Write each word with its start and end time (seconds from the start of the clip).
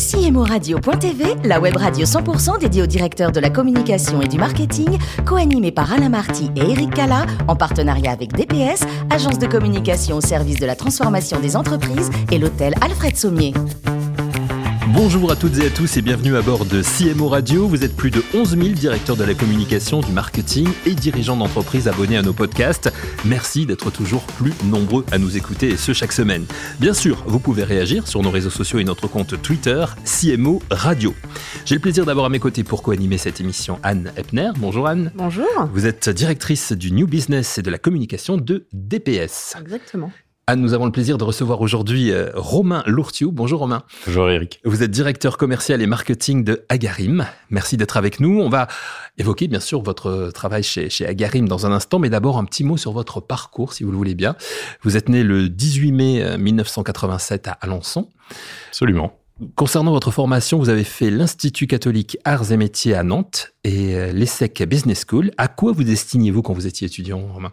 CMORadio.tv, 0.00 1.36
la 1.44 1.60
web 1.60 1.76
radio 1.76 2.06
100% 2.06 2.58
dédiée 2.58 2.82
aux 2.82 2.86
directeurs 2.86 3.32
de 3.32 3.40
la 3.40 3.50
communication 3.50 4.20
et 4.20 4.28
du 4.28 4.38
marketing, 4.38 4.98
co-animée 5.26 5.72
par 5.72 5.92
Alain 5.92 6.08
Marty 6.08 6.50
et 6.56 6.60
Eric 6.60 6.94
Cala, 6.94 7.26
en 7.48 7.54
partenariat 7.54 8.12
avec 8.12 8.32
DPS, 8.32 8.82
agence 9.10 9.38
de 9.38 9.46
communication 9.46 10.16
au 10.16 10.20
service 10.20 10.58
de 10.58 10.66
la 10.66 10.74
transformation 10.74 11.38
des 11.38 11.56
entreprises 11.56 12.10
et 12.32 12.38
l'hôtel 12.38 12.74
Alfred 12.80 13.16
Sommier. 13.16 13.52
Bonjour 14.92 15.30
à 15.30 15.36
toutes 15.36 15.56
et 15.58 15.66
à 15.66 15.70
tous 15.70 15.96
et 15.98 16.02
bienvenue 16.02 16.36
à 16.36 16.42
bord 16.42 16.64
de 16.64 16.82
CMO 16.82 17.28
Radio. 17.28 17.68
Vous 17.68 17.84
êtes 17.84 17.94
plus 17.94 18.10
de 18.10 18.24
11 18.34 18.58
000 18.58 18.68
directeurs 18.70 19.14
de 19.14 19.22
la 19.22 19.34
communication, 19.34 20.00
du 20.00 20.10
marketing 20.10 20.68
et 20.84 20.94
dirigeants 20.94 21.36
d'entreprises 21.36 21.86
abonnés 21.86 22.16
à 22.16 22.22
nos 22.22 22.32
podcasts. 22.32 22.92
Merci 23.24 23.66
d'être 23.66 23.92
toujours 23.92 24.24
plus 24.24 24.52
nombreux 24.64 25.06
à 25.12 25.18
nous 25.18 25.36
écouter 25.36 25.68
et 25.68 25.76
ce 25.76 25.92
chaque 25.92 26.12
semaine. 26.12 26.44
Bien 26.80 26.92
sûr, 26.92 27.22
vous 27.26 27.38
pouvez 27.38 27.62
réagir 27.62 28.08
sur 28.08 28.20
nos 28.22 28.30
réseaux 28.30 28.50
sociaux 28.50 28.80
et 28.80 28.84
notre 28.84 29.06
compte 29.06 29.40
Twitter 29.40 29.84
CMO 30.04 30.60
Radio. 30.72 31.14
J'ai 31.64 31.76
le 31.76 31.80
plaisir 31.80 32.04
d'avoir 32.04 32.26
à 32.26 32.28
mes 32.28 32.40
côtés 32.40 32.64
pour 32.64 32.82
co-animer 32.82 33.16
cette 33.16 33.40
émission 33.40 33.78
Anne 33.84 34.12
Epner. 34.16 34.50
Bonjour 34.56 34.88
Anne. 34.88 35.12
Bonjour. 35.14 35.46
Vous 35.72 35.86
êtes 35.86 36.08
directrice 36.08 36.72
du 36.72 36.90
New 36.90 37.06
Business 37.06 37.58
et 37.58 37.62
de 37.62 37.70
la 37.70 37.78
communication 37.78 38.38
de 38.38 38.66
DPS. 38.72 39.54
Exactement. 39.60 40.10
Anne, 40.50 40.62
nous 40.62 40.74
avons 40.74 40.84
le 40.84 40.90
plaisir 40.90 41.16
de 41.16 41.22
recevoir 41.22 41.60
aujourd'hui 41.60 42.10
euh, 42.10 42.28
Romain 42.34 42.82
Lourtiou. 42.84 43.30
Bonjour 43.30 43.60
Romain. 43.60 43.84
Bonjour 44.04 44.28
Eric. 44.28 44.58
Vous 44.64 44.82
êtes 44.82 44.90
directeur 44.90 45.38
commercial 45.38 45.80
et 45.80 45.86
marketing 45.86 46.42
de 46.42 46.64
Agarim. 46.68 47.24
Merci 47.50 47.76
d'être 47.76 47.96
avec 47.96 48.18
nous. 48.18 48.40
On 48.40 48.48
va 48.48 48.66
évoquer 49.16 49.46
bien 49.46 49.60
sûr 49.60 49.80
votre 49.80 50.32
travail 50.34 50.64
chez, 50.64 50.90
chez 50.90 51.06
Agarim 51.06 51.46
dans 51.46 51.66
un 51.66 51.72
instant, 51.72 52.00
mais 52.00 52.10
d'abord 52.10 52.36
un 52.36 52.44
petit 52.44 52.64
mot 52.64 52.76
sur 52.76 52.90
votre 52.90 53.20
parcours, 53.20 53.74
si 53.74 53.84
vous 53.84 53.92
le 53.92 53.96
voulez 53.96 54.16
bien. 54.16 54.34
Vous 54.82 54.96
êtes 54.96 55.08
né 55.08 55.22
le 55.22 55.48
18 55.48 55.92
mai 55.92 56.36
1987 56.36 57.46
à 57.46 57.52
Alençon. 57.52 58.08
Absolument. 58.70 59.20
Concernant 59.54 59.92
votre 59.92 60.10
formation, 60.10 60.58
vous 60.58 60.68
avez 60.68 60.82
fait 60.82 61.12
l'Institut 61.12 61.68
catholique 61.68 62.18
Arts 62.24 62.50
et 62.50 62.56
Métiers 62.56 62.96
à 62.96 63.04
Nantes 63.04 63.52
et 63.62 63.94
euh, 63.94 64.10
l'ESSEC 64.10 64.64
Business 64.64 65.04
School. 65.08 65.30
À 65.38 65.46
quoi 65.46 65.70
vous 65.70 65.84
destiniez-vous 65.84 66.42
quand 66.42 66.54
vous 66.54 66.66
étiez 66.66 66.88
étudiant, 66.88 67.20
Romain? 67.32 67.52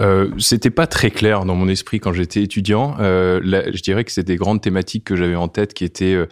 Euh, 0.00 0.30
c'était 0.38 0.70
pas 0.70 0.86
très 0.86 1.10
clair 1.10 1.44
dans 1.44 1.54
mon 1.54 1.68
esprit 1.68 2.00
quand 2.00 2.12
j'étais 2.12 2.42
étudiant. 2.42 2.96
Euh, 3.00 3.40
là, 3.42 3.70
je 3.72 3.82
dirais 3.82 4.04
que 4.04 4.12
c'était 4.12 4.32
des 4.32 4.36
grandes 4.36 4.60
thématiques 4.60 5.04
que 5.04 5.16
j'avais 5.16 5.34
en 5.34 5.48
tête 5.48 5.74
qui 5.74 5.84
étaient 5.84 6.14
euh, 6.14 6.26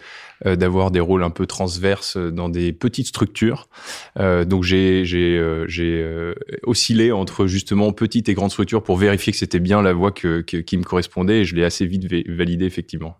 euh 0.45 0.55
d'avoir 0.55 0.91
des 0.91 0.99
rôles 0.99 1.23
un 1.23 1.29
peu 1.29 1.45
transverses 1.45 2.17
dans 2.17 2.49
des 2.49 2.73
petites 2.73 3.07
structures. 3.07 3.67
Euh, 4.19 4.45
donc 4.45 4.63
j'ai 4.63 5.05
euh, 5.15 6.33
oscillé 6.63 7.11
entre 7.11 7.47
justement 7.47 7.91
petites 7.93 8.29
et 8.29 8.33
grandes 8.33 8.51
structures 8.51 8.83
pour 8.83 8.97
vérifier 8.97 9.31
que 9.31 9.39
c'était 9.39 9.59
bien 9.59 9.81
la 9.81 9.93
voie 9.93 10.11
que, 10.11 10.41
que, 10.41 10.57
qui 10.57 10.77
me 10.77 10.83
correspondait 10.83 11.41
et 11.41 11.45
je 11.45 11.55
l'ai 11.55 11.63
assez 11.63 11.85
vite 11.85 12.07
validé 12.29 12.65
effectivement. 12.65 13.17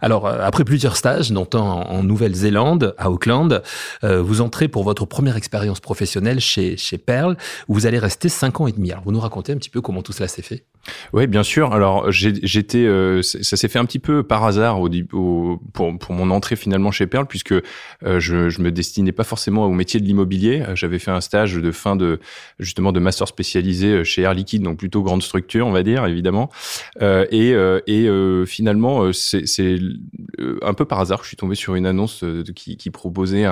Alors, 0.00 0.26
euh, 0.26 0.38
après 0.42 0.64
plusieurs 0.64 0.96
stages, 0.96 1.30
dont 1.30 1.48
en 1.54 2.02
Nouvelle-Zélande, 2.02 2.94
à 2.98 3.10
Auckland, 3.10 3.62
euh, 4.04 4.22
vous 4.22 4.40
entrez 4.40 4.68
pour 4.68 4.84
votre 4.84 5.06
première 5.06 5.36
expérience 5.36 5.80
professionnelle 5.80 6.40
chez, 6.40 6.76
chez 6.76 6.98
Pearl, 6.98 7.36
où 7.68 7.74
vous 7.74 7.86
allez 7.86 7.98
rester 7.98 8.28
cinq 8.28 8.60
ans 8.60 8.66
et 8.66 8.72
demi. 8.72 8.92
Alors, 8.92 9.04
vous 9.04 9.12
nous 9.12 9.20
racontez 9.20 9.52
un 9.52 9.56
petit 9.56 9.70
peu 9.70 9.80
comment 9.80 10.02
tout 10.02 10.12
cela 10.12 10.28
s'est 10.28 10.42
fait? 10.42 10.64
Oui, 11.12 11.26
bien 11.26 11.42
sûr. 11.42 11.74
Alors 11.74 12.10
j'étais, 12.10 12.86
euh, 12.86 13.20
ça 13.20 13.56
s'est 13.56 13.68
fait 13.68 13.78
un 13.78 13.84
petit 13.84 13.98
peu 13.98 14.22
par 14.22 14.44
hasard 14.44 14.78
pour, 15.10 15.60
mon 16.10 16.30
entrée 16.30 16.56
finalement 16.56 16.90
chez 16.90 17.06
Perle, 17.06 17.26
puisque 17.26 17.54
je, 18.02 18.48
je 18.48 18.62
me 18.62 18.70
destinais 18.70 19.12
pas 19.12 19.24
forcément 19.24 19.66
au 19.66 19.72
métier 19.72 20.00
de 20.00 20.06
l'immobilier. 20.06 20.64
J'avais 20.74 20.98
fait 20.98 21.10
un 21.10 21.20
stage 21.20 21.54
de 21.54 21.72
fin 21.72 21.94
de 21.94 22.20
justement 22.58 22.92
de 22.92 23.00
master 23.00 23.28
spécialisé 23.28 24.02
chez 24.04 24.22
Air 24.22 24.32
Liquide, 24.32 24.62
donc 24.62 24.78
plutôt 24.78 25.02
grande 25.02 25.22
structure, 25.22 25.66
on 25.66 25.72
va 25.72 25.82
dire 25.82 26.06
évidemment. 26.06 26.48
Et 27.02 27.54
finalement, 28.46 29.12
c'est 29.12 29.78
un 30.62 30.74
peu 30.74 30.84
par 30.84 31.00
hasard 31.00 31.22
je 31.22 31.28
suis 31.28 31.36
tombé 31.36 31.54
sur 31.54 31.74
une 31.74 31.86
annonce 31.86 32.24
qui, 32.54 32.76
qui 32.76 32.90
proposait 32.90 33.44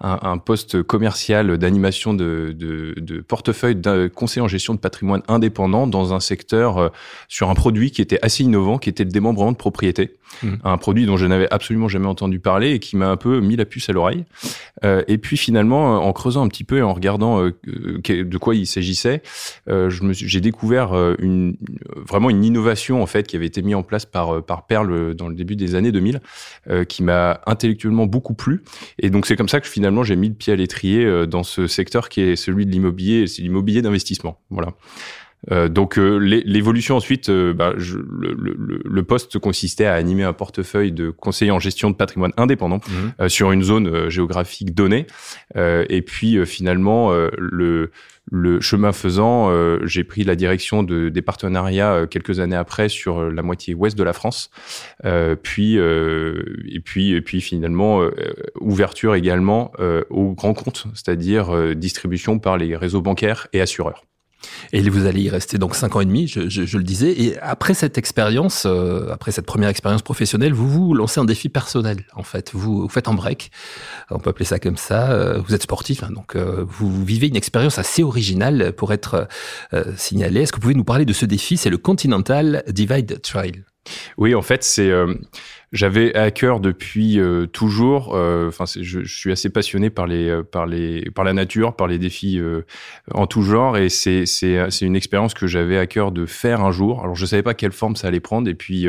un, 0.00 0.38
poste 0.38 0.82
commercial 0.82 1.58
d'animation 1.58 2.14
de, 2.14 2.54
de, 2.56 2.94
de 2.98 3.20
portefeuille 3.20 3.76
d'un 3.76 4.08
conseiller 4.08 4.42
en 4.42 4.48
gestion 4.48 4.74
de 4.74 4.78
patrimoine 4.78 5.22
indépendant 5.28 5.86
dans 5.86 6.14
un 6.14 6.20
secteur 6.20 6.78
euh, 6.78 6.88
sur 7.28 7.50
un 7.50 7.54
produit 7.54 7.90
qui 7.90 8.02
était 8.02 8.18
assez 8.22 8.44
innovant, 8.44 8.78
qui 8.78 8.88
était 8.88 9.04
le 9.04 9.10
démembrement 9.10 9.52
de 9.52 9.56
propriété. 9.56 10.14
Mmh. 10.42 10.54
Un 10.64 10.76
produit 10.76 11.06
dont 11.06 11.16
je 11.16 11.26
n'avais 11.26 11.48
absolument 11.50 11.88
jamais 11.88 12.06
entendu 12.06 12.40
parler 12.40 12.72
et 12.72 12.78
qui 12.78 12.96
m'a 12.96 13.08
un 13.08 13.16
peu 13.16 13.40
mis 13.40 13.56
la 13.56 13.64
puce 13.64 13.88
à 13.88 13.92
l'oreille. 13.92 14.24
Euh, 14.84 15.02
et 15.08 15.18
puis 15.18 15.36
finalement, 15.36 16.04
en 16.04 16.12
creusant 16.12 16.44
un 16.44 16.48
petit 16.48 16.64
peu 16.64 16.78
et 16.78 16.82
en 16.82 16.92
regardant 16.92 17.42
euh, 17.42 17.52
de 17.66 18.38
quoi 18.38 18.54
il 18.54 18.66
s'agissait, 18.66 19.22
j'ai 19.66 20.40
découvert 20.40 20.92
une, 21.18 21.56
vraiment 21.96 22.30
une 22.30 22.44
innovation 22.44 23.02
en 23.02 23.06
fait 23.06 23.26
qui 23.26 23.36
avait 23.36 23.46
été 23.46 23.62
mise 23.62 23.74
en 23.74 23.82
place 23.82 24.06
par, 24.06 24.44
par 24.44 24.66
Perle 24.66 25.14
dans 25.14 25.28
le 25.28 25.34
début 25.34 25.56
des 25.56 25.74
années 25.74 25.92
2000, 25.92 26.20
qui 26.88 27.02
m'a 27.02 27.40
intellectuellement 27.46 28.06
beaucoup 28.06 28.34
plu. 28.34 28.62
Et 28.98 29.10
donc 29.10 29.26
c'est 29.26 29.36
comme 29.36 29.48
ça 29.48 29.60
que 29.60 29.68
finalement 29.68 30.02
j'ai 30.02 30.16
mis 30.16 30.28
le 30.28 30.34
pied 30.34 30.52
à 30.52 30.56
l'étrier 30.56 31.26
dans 31.26 31.42
ce 31.42 31.66
secteur 31.66 32.08
qui 32.08 32.20
est 32.20 32.36
celui 32.36 32.66
de 32.66 32.70
l'immobilier, 32.70 33.26
c'est 33.26 33.42
l'immobilier 33.42 33.82
d'investissement. 33.82 34.40
Voilà. 34.50 34.74
Euh, 35.52 35.68
donc 35.68 35.98
euh, 35.98 36.16
l'évolution 36.16 36.96
ensuite, 36.96 37.28
euh, 37.28 37.52
bah, 37.52 37.74
je, 37.76 37.98
le, 37.98 38.34
le, 38.34 38.80
le, 38.84 39.02
poste 39.02 39.38
consistait 39.38 39.86
à 39.86 39.94
animer 39.94 40.24
un 40.24 40.32
portefeuille 40.32 40.92
de 40.92 41.10
conseiller 41.10 41.50
en 41.50 41.60
gestion 41.60 41.90
de 41.90 41.96
patrimoine 41.96 42.32
indépendant 42.36 42.80
mmh. 43.18 43.28
sur 43.28 43.52
une 43.52 43.62
zone 43.62 44.08
géographique 44.08 44.74
donnée. 44.74 45.06
et 45.54 46.02
puis 46.02 46.44
finalement, 46.44 47.12
le, 47.38 47.90
le 48.30 48.60
chemin 48.60 48.92
faisant, 48.92 49.52
j'ai 49.84 50.02
pris 50.02 50.24
la 50.24 50.34
direction 50.34 50.82
de, 50.82 51.08
des 51.08 51.22
partenariats 51.22 52.06
quelques 52.10 52.40
années 52.40 52.56
après 52.56 52.88
sur 52.88 53.30
la 53.30 53.42
moitié 53.42 53.74
ouest 53.74 53.96
de 53.96 54.02
la 54.02 54.12
France. 54.12 54.50
puis 55.42 55.76
et 55.76 56.80
puis 56.84 57.12
et 57.12 57.20
puis 57.20 57.40
finalement 57.40 58.02
ouverture 58.60 59.14
également 59.14 59.72
aux 60.10 60.32
grands 60.32 60.54
comptes, 60.54 60.86
c'est-à-dire 60.94 61.76
distribution 61.76 62.38
par 62.38 62.56
les 62.56 62.74
réseaux 62.76 63.02
bancaires 63.02 63.46
et 63.52 63.60
assureurs. 63.60 64.02
Et 64.72 64.88
vous 64.88 65.06
allez 65.06 65.22
y 65.22 65.30
rester 65.30 65.58
donc 65.58 65.74
cinq 65.74 65.96
ans 65.96 66.00
et 66.00 66.04
demi, 66.04 66.28
je, 66.28 66.48
je, 66.48 66.64
je 66.64 66.78
le 66.78 66.84
disais. 66.84 67.12
Et 67.20 67.38
après 67.40 67.74
cette 67.74 67.98
expérience, 67.98 68.64
euh, 68.66 69.12
après 69.12 69.32
cette 69.32 69.46
première 69.46 69.68
expérience 69.68 70.02
professionnelle, 70.02 70.52
vous 70.52 70.68
vous 70.68 70.94
lancez 70.94 71.20
un 71.20 71.24
défi 71.24 71.48
personnel. 71.48 72.04
En 72.14 72.22
fait, 72.22 72.50
vous, 72.52 72.82
vous 72.82 72.88
faites 72.88 73.08
un 73.08 73.14
break, 73.14 73.50
on 74.10 74.18
peut 74.18 74.30
appeler 74.30 74.44
ça 74.44 74.58
comme 74.58 74.76
ça. 74.76 75.10
Euh, 75.10 75.40
vous 75.40 75.54
êtes 75.54 75.62
sportif, 75.62 76.02
hein, 76.02 76.10
donc 76.14 76.36
euh, 76.36 76.64
vous 76.66 77.04
vivez 77.04 77.28
une 77.28 77.36
expérience 77.36 77.78
assez 77.78 78.02
originale 78.02 78.72
pour 78.72 78.92
être 78.92 79.28
euh, 79.72 79.84
signalé. 79.96 80.42
Est-ce 80.42 80.52
que 80.52 80.56
vous 80.56 80.62
pouvez 80.62 80.74
nous 80.74 80.84
parler 80.84 81.04
de 81.04 81.12
ce 81.12 81.26
défi? 81.26 81.56
C'est 81.56 81.70
le 81.70 81.78
Continental 81.78 82.62
Divide 82.68 83.20
Trail. 83.22 83.64
Oui, 84.16 84.34
en 84.34 84.42
fait, 84.42 84.62
c'est 84.62 84.90
j'avais 85.72 86.14
à 86.16 86.30
cœur 86.30 86.60
depuis 86.60 87.18
euh, 87.18 87.46
toujours. 87.46 88.14
Euh, 88.14 88.48
enfin, 88.48 88.64
je, 88.80 89.00
suis 89.04 89.32
assez 89.32 89.50
passionné 89.50 89.90
par 89.90 90.06
les, 90.06 90.28
euh, 90.28 90.42
par 90.42 90.66
les, 90.66 91.10
par 91.14 91.24
la 91.24 91.32
nature, 91.32 91.74
par 91.74 91.86
les 91.86 91.98
défis 91.98 92.40
en 93.12 93.26
tout 93.26 93.42
genre, 93.42 93.76
et 93.76 93.88
c'est 93.88 94.26
c'est 94.26 94.70
c'est 94.70 94.86
une 94.86 94.96
expérience 94.96 95.34
que 95.34 95.46
j'avais 95.46 95.78
à 95.78 95.86
cœur 95.86 96.12
de 96.12 96.26
faire 96.26 96.60
un 96.62 96.70
jour. 96.70 97.02
Alors, 97.02 97.14
je 97.14 97.26
savais 97.26 97.42
pas 97.42 97.54
quelle 97.54 97.72
forme 97.72 97.96
ça 97.96 98.08
allait 98.08 98.20
prendre, 98.20 98.48
et 98.48 98.54
puis 98.54 98.88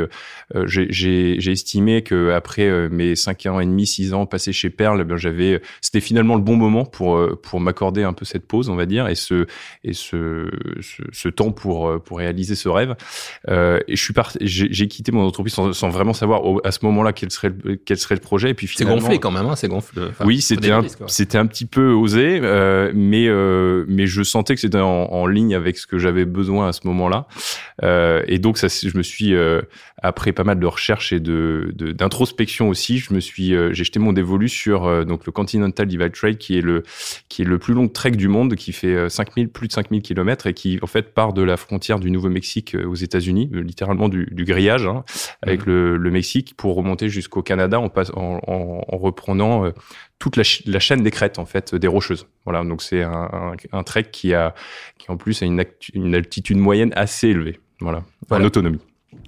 j'ai 0.65 1.51
estimé 1.51 2.03
que 2.03 2.31
après 2.31 2.89
mes 2.89 3.15
cinq 3.15 3.45
ans 3.45 3.59
et 3.59 3.65
demi, 3.65 3.85
six 3.85 4.13
ans 4.13 4.25
passés 4.25 4.53
chez 4.53 4.69
Perle, 4.69 5.03
ben 5.03 5.17
j'avais 5.17 5.61
c'était 5.81 6.01
finalement 6.01 6.35
le 6.35 6.41
bon 6.41 6.55
moment 6.55 6.85
pour 6.85 7.19
pour 7.41 7.59
m'accorder 7.59 8.03
un 8.03 8.13
peu 8.13 8.25
cette 8.25 8.47
pause, 8.47 8.69
on 8.69 8.75
va 8.75 8.85
dire, 8.85 9.07
et 9.07 9.15
ce 9.15 9.45
et 9.83 9.93
ce, 9.93 10.49
ce 11.11 11.29
temps 11.29 11.51
pour 11.51 12.01
pour 12.03 12.17
réaliser 12.19 12.55
ce 12.55 12.69
rêve. 12.69 12.95
et 13.47 13.95
je 13.95 14.03
suis 14.03 14.13
parti, 14.13 14.37
j'ai 14.41 14.86
quitté 14.87 15.11
mon 15.11 15.25
entreprise 15.25 15.53
sans, 15.53 15.73
sans 15.73 15.89
vraiment 15.89 16.13
savoir 16.13 16.41
à 16.63 16.71
ce 16.71 16.79
moment-là 16.83 17.13
quel 17.13 17.31
serait 17.31 17.51
le, 17.63 17.75
quel 17.75 17.97
serait 17.97 18.15
le 18.15 18.21
projet. 18.21 18.51
Et 18.51 18.53
puis 18.53 18.69
c'est 18.73 18.85
gonflé 18.85 19.19
quand 19.19 19.31
même, 19.31 19.45
hein, 19.45 19.55
c'est 19.55 19.67
gonflé. 19.67 20.03
Enfin, 20.09 20.25
oui, 20.25 20.41
c'était 20.41 20.71
un, 20.71 20.83
c'était 21.07 21.37
un 21.37 21.45
petit 21.45 21.65
peu 21.65 21.91
osé, 21.91 22.39
euh, 22.41 22.91
mais 22.95 23.27
euh, 23.27 23.85
mais 23.87 24.07
je 24.07 24.23
sentais 24.23 24.55
que 24.55 24.61
c'était 24.61 24.79
en, 24.79 25.05
en, 25.11 25.27
ligne 25.27 25.55
avec 25.55 25.77
ce 25.77 25.87
que 25.87 25.97
j'avais 25.97 26.25
besoin 26.25 26.69
à 26.69 26.73
ce 26.73 26.81
moment-là. 26.85 27.27
Euh, 27.83 28.23
et 28.27 28.39
donc 28.39 28.57
ça, 28.57 28.67
je 28.67 28.97
me 28.97 29.03
suis 29.03 29.33
après 30.01 30.31
pas 30.31 30.43
mal 30.43 30.59
de 30.59 30.65
recherches 30.65 31.13
et 31.13 31.19
de 31.19 31.73
d'introspection 31.75 32.69
aussi, 32.69 32.99
je 32.99 33.13
me 33.13 33.19
suis 33.19 33.49
j'ai 33.49 33.83
jeté 33.83 33.99
mon 33.99 34.13
dévolu 34.13 34.49
sur 34.49 35.05
donc 35.05 35.25
le 35.25 35.31
Continental 35.31 35.87
Divide 35.87 36.13
Trail 36.13 36.37
qui 36.37 36.57
est 36.57 36.61
le 36.61 36.83
qui 37.29 37.41
est 37.41 37.45
le 37.45 37.57
plus 37.57 37.73
long 37.73 37.87
trek 37.87 38.11
du 38.11 38.27
monde, 38.27 38.55
qui 38.55 38.71
fait 38.71 39.09
5000 39.09 39.49
plus 39.49 39.67
de 39.67 39.73
5000 39.73 40.01
km 40.01 40.47
et 40.47 40.53
qui 40.53 40.79
en 40.81 40.87
fait 40.87 41.13
part 41.13 41.33
de 41.33 41.41
la 41.41 41.57
frontière 41.57 41.99
du 41.99 42.11
Nouveau-Mexique 42.11 42.75
aux 42.75 42.95
États-Unis, 42.95 43.49
littéralement 43.53 44.09
du, 44.09 44.27
du 44.31 44.45
grillage 44.45 44.76
hein, 44.85 45.03
avec 45.41 45.61
mmh. 45.61 45.69
le, 45.69 45.97
le 45.97 46.11
Mexique 46.11 46.55
pour 46.55 46.75
remonter 46.75 47.09
jusqu'au 47.09 47.41
Canada 47.41 47.79
en, 47.79 47.91
en, 48.13 48.39
en, 48.47 48.97
reprenant 48.97 49.65
euh, 49.65 49.71
toute 50.19 50.35
la, 50.35 50.43
la, 50.65 50.79
chaîne 50.79 51.03
des 51.03 51.11
crêtes 51.11 51.39
en 51.39 51.45
fait 51.45 51.73
des 51.73 51.87
rocheuses. 51.87 52.27
Voilà, 52.45 52.63
donc 52.63 52.81
c'est 52.81 53.03
un, 53.03 53.29
un, 53.31 53.53
un, 53.71 53.83
trek 53.83 54.05
qui 54.11 54.33
a 54.33 54.53
qui 54.97 55.11
en 55.11 55.17
plus 55.17 55.41
a 55.41 55.45
une, 55.45 55.63
une 55.93 56.15
altitude 56.15 56.57
moyenne 56.57 56.93
assez 56.95 57.29
élevée. 57.29 57.59
Voilà, 57.79 58.03
voilà. 58.27 58.43
en 58.43 58.47
autonomie. 58.47 58.81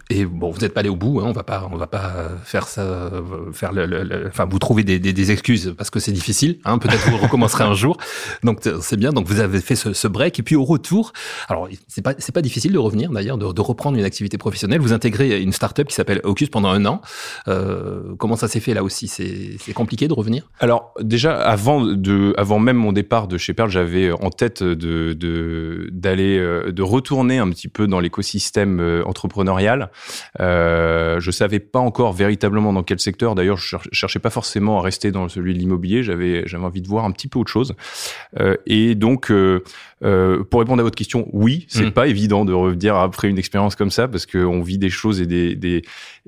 Et 0.10 0.26
bon, 0.26 0.50
vous 0.50 0.60
n'êtes 0.60 0.74
pas 0.74 0.80
allé 0.82 0.90
au 0.90 0.96
bout, 0.96 1.20
hein, 1.20 1.26
on 1.28 1.32
va 1.32 1.44
pas, 1.44 1.70
on 1.72 1.78
va 1.78 1.88
pas 1.88 2.30
faire 2.44 2.68
ça, 2.68 3.12
faire 3.54 3.72
le, 3.72 4.28
enfin, 4.28 4.46
vous 4.50 4.60
trouvez 4.60 4.84
des, 4.84 5.32
excuses 5.32 5.76
parce 5.78 5.90
que 5.90 6.00
c'est 6.00 6.12
difficile. 6.12 6.60
Hein, 6.66 6.80
Peut-être 6.80 7.10
vous 7.10 7.18
recommencerez 7.18 7.64
un 7.64 7.76
jour. 7.76 7.98
Donc 8.44 8.60
c'est 8.82 8.98
bien. 8.98 9.14
Donc 9.14 9.28
vous 9.28 9.40
avez 9.40 9.62
fait 9.62 9.76
ce, 9.76 10.08
break 10.08 10.40
et 10.40 10.44
puis 10.44 10.56
au 10.56 10.64
retour, 10.64 11.14
alors 11.48 11.70
c'est 11.88 12.02
pas, 12.02 12.14
c'est 12.18 12.32
pas 12.34 12.42
difficile 12.42 12.74
de 12.74 12.80
revenir 12.80 13.12
d'ailleurs, 13.12 13.38
de, 13.38 13.62
reprendre 13.62 13.98
une 13.98 14.04
activité 14.04 14.38
professionnelle. 14.38 14.82
Vous 14.82 14.94
intégrez 14.94 15.42
une 15.42 15.54
start-up 15.54 15.88
qui 15.88 15.94
s'appelle 15.94 16.22
Ocus 16.24 16.50
pendant 16.50 16.70
un 16.70 16.86
an. 16.86 17.02
Euh, 17.48 18.16
comment 18.18 18.36
ça 18.36 18.48
s'est 18.48 18.60
fait 18.60 18.74
là 18.74 18.84
aussi? 18.84 19.08
C'est 19.08 19.74
compliqué 19.74 20.08
de 20.08 20.14
revenir? 20.14 20.50
Alors 20.60 20.94
déjà 21.00 21.38
avant 21.40 21.86
de, 21.86 22.34
avant 22.38 22.58
même 22.58 22.78
mon 22.78 22.92
départ 22.92 23.28
de 23.28 23.38
chez 23.38 23.54
Perle, 23.54 23.70
j'avais 23.70 24.12
en 24.12 24.32
tête 24.32 24.64
de 24.64 25.14
d'aller, 25.92 26.40
de, 26.40 26.72
de 26.72 26.82
retourner 26.82 27.38
un 27.38 27.50
petit 27.50 27.68
peu 27.68 27.86
dans 27.86 28.00
l'écosystème 28.00 28.80
euh, 28.80 29.04
entrepreneurial. 29.70 29.92
Euh, 30.40 31.20
je 31.20 31.32
savais 31.32 31.60
pas 31.60 31.80
encore 31.80 32.14
véritablement 32.14 32.74
dans 32.74 32.84
quel 32.84 33.00
secteur. 33.00 33.36
D'ailleurs, 33.36 33.58
je 33.58 33.78
cherchais 33.92 34.20
pas 34.20 34.30
forcément 34.30 34.80
à 34.80 34.82
rester 34.82 35.12
dans 35.12 35.30
celui 35.30 35.54
de 35.54 35.60
l'immobilier. 35.60 36.04
J'avais 36.04 36.44
j'avais 36.48 36.64
envie 36.64 36.82
de 36.82 36.88
voir 36.88 37.06
un 37.06 37.12
petit 37.12 37.28
peu 37.28 37.40
autre 37.40 37.52
chose. 37.52 37.74
Euh, 38.40 38.56
et 38.66 38.96
donc, 38.96 39.32
euh, 39.32 39.64
euh 40.04 40.44
pour 40.44 40.62
répondre 40.62 40.80
à 40.80 40.84
votre 40.84 40.96
question, 40.96 41.28
oui, 41.34 41.66
c'est 41.68 41.88
mmh. 41.88 41.92
pas 41.92 42.08
évident 42.08 42.46
de 42.46 42.54
revenir 42.54 42.96
après 42.96 43.30
une 43.30 43.38
expérience 43.38 43.76
comme 43.76 43.92
ça 43.92 44.08
parce 44.08 44.26
qu'on 44.26 44.62
vit 44.62 44.78
des 44.78 44.90
choses 44.90 45.22
et 45.22 45.26
des 45.26 45.56
des, 45.56 45.82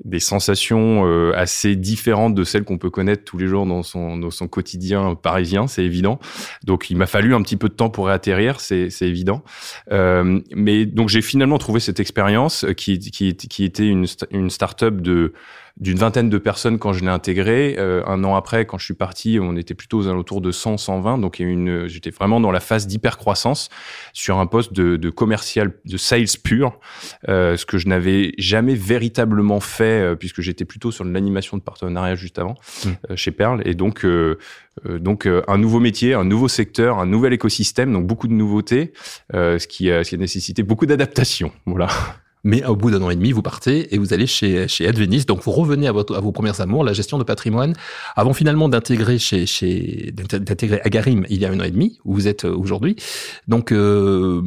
des 0.04 0.20
sensations 0.20 1.32
assez 1.34 1.76
différentes 1.76 2.34
de 2.34 2.44
celles 2.44 2.64
qu'on 2.64 2.78
peut 2.78 2.90
connaître 2.90 3.24
tous 3.24 3.38
les 3.38 3.46
jours 3.46 3.66
dans 3.66 3.82
son 3.82 4.18
dans 4.18 4.30
son 4.30 4.48
quotidien 4.48 5.14
parisien. 5.14 5.66
C'est 5.66 5.84
évident. 5.84 6.18
Donc, 6.64 6.90
il 6.90 6.96
m'a 6.96 7.06
fallu 7.06 7.34
un 7.34 7.42
petit 7.42 7.56
peu 7.56 7.68
de 7.68 7.74
temps 7.74 7.90
pour 7.90 8.06
réatterrir. 8.06 8.60
C'est 8.60 8.90
c'est 8.90 9.06
évident. 9.06 9.42
Mais 9.90 10.86
donc, 10.86 11.08
j'ai 11.08 11.22
finalement 11.22 11.58
trouvé 11.58 11.80
cette 11.80 12.00
expérience 12.00 12.66
qui 12.76 12.98
qui 12.98 13.28
qui 13.34 13.48
qui 13.48 13.64
était 13.64 13.88
une, 13.88 14.06
une 14.30 14.50
start-up 14.50 15.00
de 15.00 15.32
d'une 15.78 15.96
vingtaine 15.96 16.28
de 16.28 16.38
personnes 16.38 16.78
quand 16.78 16.92
je 16.92 17.00
l'ai 17.00 17.08
intégré. 17.08 17.76
Euh, 17.78 18.02
un 18.06 18.24
an 18.24 18.34
après, 18.34 18.66
quand 18.66 18.78
je 18.78 18.84
suis 18.84 18.94
parti, 18.94 19.38
on 19.40 19.56
était 19.56 19.74
plutôt 19.74 19.98
aux 19.98 20.08
alentours 20.08 20.40
de 20.40 20.50
100, 20.52 20.76
120. 20.76 21.18
Donc, 21.18 21.38
une, 21.38 21.86
j'étais 21.88 22.10
vraiment 22.10 22.40
dans 22.40 22.50
la 22.50 22.60
phase 22.60 22.86
d'hypercroissance 22.86 23.70
sur 24.12 24.38
un 24.38 24.46
poste 24.46 24.72
de, 24.72 24.96
de, 24.96 25.10
commercial, 25.10 25.72
de 25.84 25.96
sales 25.96 26.26
pur, 26.42 26.78
euh, 27.28 27.56
ce 27.56 27.64
que 27.64 27.78
je 27.78 27.88
n'avais 27.88 28.32
jamais 28.38 28.74
véritablement 28.74 29.60
fait 29.60 30.02
euh, 30.02 30.14
puisque 30.14 30.42
j'étais 30.42 30.64
plutôt 30.64 30.90
sur 30.90 31.04
l'animation 31.04 31.56
de 31.56 31.62
partenariat 31.62 32.14
juste 32.14 32.38
avant 32.38 32.54
mmh. 32.84 33.16
Chez 33.16 33.30
Perle. 33.30 33.62
Et 33.64 33.74
donc, 33.74 34.06
donc 34.86 35.26
un 35.26 35.58
nouveau 35.58 35.80
métier, 35.80 36.14
un 36.14 36.24
nouveau 36.24 36.48
secteur, 36.48 36.98
un 36.98 37.06
nouvel 37.06 37.32
écosystème, 37.32 37.92
donc 37.92 38.06
beaucoup 38.06 38.28
de 38.28 38.32
nouveautés, 38.32 38.92
ce 39.32 39.66
qui, 39.66 39.86
ce 39.86 40.08
qui 40.08 40.14
a 40.14 40.18
nécessité 40.18 40.62
beaucoup 40.62 40.86
d'adaptation. 40.86 41.52
Voilà. 41.66 41.88
Mais 42.44 42.64
au 42.64 42.76
bout 42.76 42.90
d'un 42.90 43.02
an 43.02 43.10
et 43.10 43.16
demi, 43.16 43.32
vous 43.32 43.42
partez 43.42 43.94
et 43.94 43.98
vous 43.98 44.12
allez 44.12 44.26
chez, 44.26 44.66
chez 44.68 44.86
Advenis. 44.86 45.24
Donc, 45.24 45.42
vous 45.42 45.52
revenez 45.52 45.86
à, 45.86 45.92
votre, 45.92 46.16
à 46.16 46.20
vos 46.20 46.32
premiers 46.32 46.60
amours, 46.60 46.84
la 46.84 46.92
gestion 46.92 47.18
de 47.18 47.24
patrimoine, 47.24 47.74
avant 48.16 48.32
finalement 48.32 48.68
d'intégrer 48.68 49.18
chez, 49.18 49.46
chez, 49.46 50.12
d'intégrer 50.12 50.80
Agarim 50.84 51.24
il 51.28 51.40
y 51.40 51.44
a 51.44 51.50
un 51.50 51.60
an 51.60 51.64
et 51.64 51.70
demi, 51.70 51.98
où 52.04 52.14
vous 52.14 52.28
êtes 52.28 52.44
euh, 52.44 52.54
aujourd'hui. 52.54 52.96
Donc, 53.46 53.72
euh, 53.72 54.42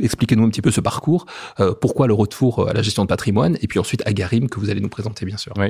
expliquez-nous 0.00 0.44
un 0.44 0.50
petit 0.50 0.62
peu 0.62 0.70
ce 0.70 0.80
parcours. 0.80 1.26
Euh, 1.60 1.72
pourquoi 1.72 2.06
le 2.06 2.14
retour 2.14 2.68
à 2.68 2.72
la 2.72 2.82
gestion 2.82 3.02
de 3.04 3.08
patrimoine 3.08 3.56
et 3.62 3.66
puis 3.66 3.78
ensuite 3.78 4.02
Agarim 4.06 4.48
que 4.48 4.60
vous 4.60 4.70
allez 4.70 4.80
nous 4.80 4.88
présenter, 4.88 5.24
bien 5.24 5.36
sûr. 5.36 5.52
Oui. 5.56 5.68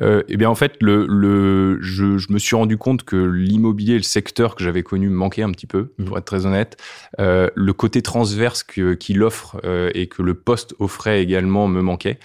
Euh, 0.00 0.22
eh 0.28 0.36
bien, 0.36 0.48
en 0.48 0.54
fait, 0.54 0.74
le, 0.80 1.06
le, 1.06 1.78
je, 1.82 2.18
je 2.18 2.32
me 2.32 2.38
suis 2.38 2.56
rendu 2.56 2.78
compte 2.78 3.02
que 3.02 3.16
l'immobilier, 3.16 3.96
le 3.96 4.02
secteur 4.02 4.54
que 4.54 4.64
j'avais 4.64 4.82
connu, 4.82 5.08
me 5.08 5.16
manquait 5.16 5.42
un 5.42 5.50
petit 5.50 5.66
peu, 5.66 5.92
pour 6.04 6.16
mmh. 6.16 6.18
être 6.18 6.24
très 6.24 6.46
honnête. 6.46 6.76
Euh, 7.20 7.48
le 7.54 7.72
côté 7.72 8.02
transverse 8.02 8.62
qu'il 8.62 9.22
offre 9.22 9.60
euh, 9.64 9.90
et 9.94 10.06
que 10.06 10.22
le 10.22 10.34
poste 10.34 10.74
offre 10.78 11.01
également 11.10 11.68
me 11.68 11.82
manquait. 11.82 12.18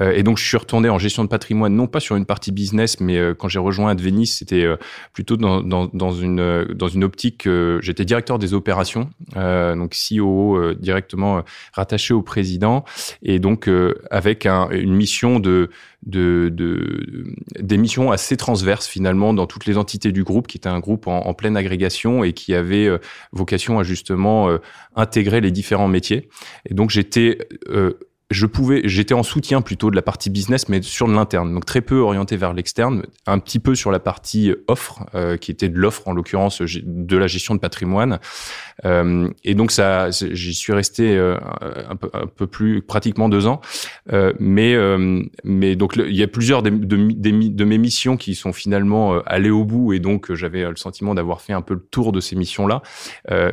Euh, 0.00 0.12
et 0.12 0.22
donc 0.22 0.38
je 0.38 0.44
suis 0.46 0.56
retourné 0.56 0.88
en 0.88 0.98
gestion 0.98 1.24
de 1.24 1.28
patrimoine, 1.28 1.74
non 1.74 1.86
pas 1.86 2.00
sur 2.00 2.16
une 2.16 2.26
partie 2.26 2.52
business, 2.52 3.00
mais 3.00 3.18
euh, 3.18 3.34
quand 3.34 3.48
j'ai 3.48 3.58
rejoint 3.58 3.90
Advenis, 3.90 4.26
c'était 4.26 4.64
euh, 4.64 4.76
plutôt 5.12 5.36
dans, 5.36 5.62
dans, 5.62 6.12
une 6.12 6.64
dans 6.74 6.88
une 6.88 7.04
optique. 7.04 7.48
J'étais 7.80 8.04
directeur 8.04 8.38
des 8.38 8.54
opérations, 8.54 9.10
donc 9.34 9.94
CEO 9.94 10.74
directement 10.74 11.42
rattaché 11.72 12.14
au 12.14 12.22
président, 12.22 12.84
et 13.22 13.38
donc 13.38 13.70
avec 14.10 14.46
un, 14.46 14.68
une 14.70 14.94
mission 14.94 15.40
de 15.40 15.70
de, 16.06 16.48
de, 16.52 17.34
des 17.58 17.76
missions 17.76 18.12
assez 18.12 18.36
transverses 18.36 18.86
finalement 18.86 19.34
dans 19.34 19.46
toutes 19.46 19.66
les 19.66 19.76
entités 19.76 20.12
du 20.12 20.22
groupe, 20.22 20.46
qui 20.46 20.56
était 20.56 20.68
un 20.68 20.78
groupe 20.78 21.08
en 21.08 21.34
pleine 21.34 21.56
agrégation 21.56 22.22
et 22.22 22.32
qui 22.32 22.54
avait 22.54 22.88
vocation 23.32 23.78
à 23.78 23.82
justement 23.82 24.48
intégrer 24.94 25.40
les 25.40 25.50
différents 25.50 25.88
métiers. 25.88 26.28
Et 26.68 26.74
donc 26.74 26.90
j'étais 26.90 27.38
je 28.30 28.44
pouvais, 28.44 28.82
j'étais 28.84 29.14
en 29.14 29.22
soutien 29.22 29.62
plutôt 29.62 29.90
de 29.90 29.96
la 29.96 30.02
partie 30.02 30.28
business, 30.28 30.68
mais 30.68 30.82
sur 30.82 31.08
de 31.08 31.14
l'interne, 31.14 31.54
donc 31.54 31.64
très 31.64 31.80
peu 31.80 31.98
orienté 31.98 32.36
vers 32.36 32.52
l'externe, 32.52 33.04
un 33.26 33.38
petit 33.38 33.58
peu 33.58 33.74
sur 33.74 33.90
la 33.90 34.00
partie 34.00 34.54
offre, 34.66 35.06
euh, 35.14 35.38
qui 35.38 35.50
était 35.50 35.70
de 35.70 35.78
l'offre 35.78 36.06
en 36.08 36.12
l'occurrence 36.12 36.60
de 36.60 37.16
la 37.16 37.26
gestion 37.26 37.54
de 37.54 37.60
patrimoine. 37.60 38.18
Euh, 38.84 39.28
et 39.44 39.54
donc 39.54 39.72
ça, 39.72 40.10
j'y 40.10 40.54
suis 40.54 40.72
resté 40.72 41.16
euh, 41.16 41.38
un, 41.88 41.96
peu, 41.96 42.46
plus, 42.46 42.82
pratiquement 42.82 43.28
deux 43.28 43.46
ans. 43.46 43.60
Euh, 44.12 44.32
mais 44.38 44.74
euh, 44.74 45.22
mais 45.44 45.76
donc 45.76 45.96
il 45.96 46.16
y 46.16 46.22
a 46.22 46.28
plusieurs 46.28 46.62
de, 46.62 47.64
mes 47.64 47.78
missions 47.78 48.16
qui 48.16 48.34
sont 48.34 48.52
finalement 48.52 49.20
allées 49.24 49.50
au 49.50 49.64
bout, 49.64 49.92
et 49.92 50.00
donc 50.00 50.32
j'avais 50.34 50.68
le 50.68 50.76
sentiment 50.76 51.14
d'avoir 51.14 51.40
fait 51.40 51.52
un 51.52 51.62
peu 51.62 51.74
le 51.74 51.80
tour 51.90 52.12
de 52.12 52.20
ces 52.20 52.36
missions-là. 52.36 52.82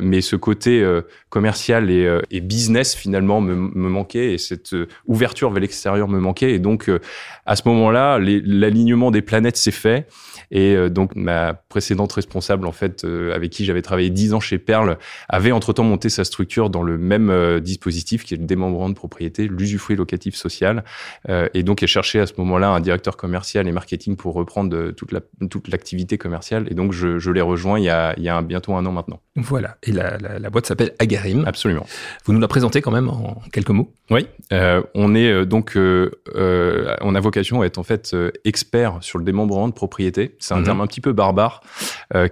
mais 0.02 0.20
ce 0.20 0.36
côté 0.36 0.84
commercial 1.28 1.90
et, 1.90 2.20
et, 2.30 2.40
business 2.40 2.94
finalement 2.94 3.40
me, 3.40 3.54
me 3.54 3.88
manquait 3.88 4.34
et 4.34 4.38
cette 4.66 4.74
euh, 4.74 4.88
ouverture 5.06 5.50
vers 5.50 5.60
l'extérieur 5.60 6.08
me 6.08 6.18
manquait. 6.18 6.52
Et 6.52 6.58
donc, 6.58 6.88
euh, 6.88 7.00
à 7.44 7.56
ce 7.56 7.62
moment-là, 7.66 8.18
l'alignement 8.18 9.10
des 9.10 9.22
planètes 9.22 9.56
s'est 9.56 9.70
fait. 9.70 10.06
Et 10.50 10.74
euh, 10.74 10.88
donc, 10.88 11.14
ma 11.16 11.54
précédente 11.54 12.12
responsable, 12.12 12.66
en 12.66 12.72
fait, 12.72 13.04
avec 13.04 13.50
qui 13.50 13.64
j'avais 13.64 13.82
travaillé 13.82 14.10
dix 14.10 14.34
ans 14.34 14.40
chez 14.40 14.58
Perle, 14.58 14.98
avait 15.28 15.52
entre-temps 15.52 15.84
monté 15.84 16.08
sa 16.08 16.24
structure 16.24 16.70
dans 16.70 16.82
le 16.82 16.98
même 16.98 17.60
dispositif 17.60 18.24
qui 18.24 18.34
est 18.34 18.36
le 18.36 18.46
démembrement 18.46 18.88
de 18.88 18.94
propriété, 18.94 19.48
l'usufruit 19.48 19.96
locatif 19.96 20.34
social. 20.34 20.84
et 21.28 21.62
donc, 21.62 21.82
elle 21.82 21.88
cherchait 21.88 22.20
à 22.20 22.26
ce 22.26 22.34
moment-là 22.38 22.68
un 22.70 22.80
directeur 22.80 23.16
commercial 23.16 23.68
et 23.68 23.72
marketing 23.72 24.16
pour 24.16 24.34
reprendre 24.34 24.90
toute 24.92 25.12
la 25.12 25.20
toute 25.50 25.68
l'activité 25.68 26.18
commerciale. 26.18 26.66
Et 26.70 26.74
donc, 26.74 26.92
je, 26.92 27.18
je 27.18 27.30
l'ai 27.30 27.40
rejoint 27.40 27.78
il 27.78 27.84
y 27.84 27.90
a, 27.90 28.14
il 28.16 28.22
y 28.22 28.28
a 28.28 28.40
bientôt 28.42 28.74
un 28.74 28.84
an 28.86 28.92
maintenant. 28.92 29.20
Voilà. 29.36 29.76
Et 29.82 29.92
la, 29.92 30.18
la, 30.18 30.38
la 30.38 30.50
boîte 30.50 30.66
s'appelle 30.66 30.94
Agarim. 30.98 31.44
Absolument. 31.46 31.86
Vous 32.24 32.32
nous 32.32 32.40
la 32.40 32.48
présentez 32.48 32.80
quand 32.80 32.90
même 32.90 33.08
en 33.08 33.42
quelques 33.52 33.70
mots? 33.70 33.92
Oui. 34.10 34.26
Euh, 34.56 34.82
on 34.94 35.14
est 35.14 35.30
euh, 35.30 35.44
donc, 35.44 35.76
euh, 35.76 36.10
euh, 36.34 36.94
on 37.02 37.14
a 37.14 37.20
vocation 37.20 37.60
à 37.62 37.66
être 37.66 37.78
en 37.78 37.82
fait 37.82 38.12
euh, 38.14 38.30
expert 38.44 38.98
sur 39.00 39.18
le 39.18 39.24
démembrement 39.24 39.68
de 39.68 39.74
propriété. 39.74 40.34
C'est 40.38 40.54
un 40.54 40.60
-hmm. 40.60 40.64
terme 40.64 40.80
un 40.80 40.86
petit 40.86 41.00
peu 41.00 41.12
barbare 41.12 41.60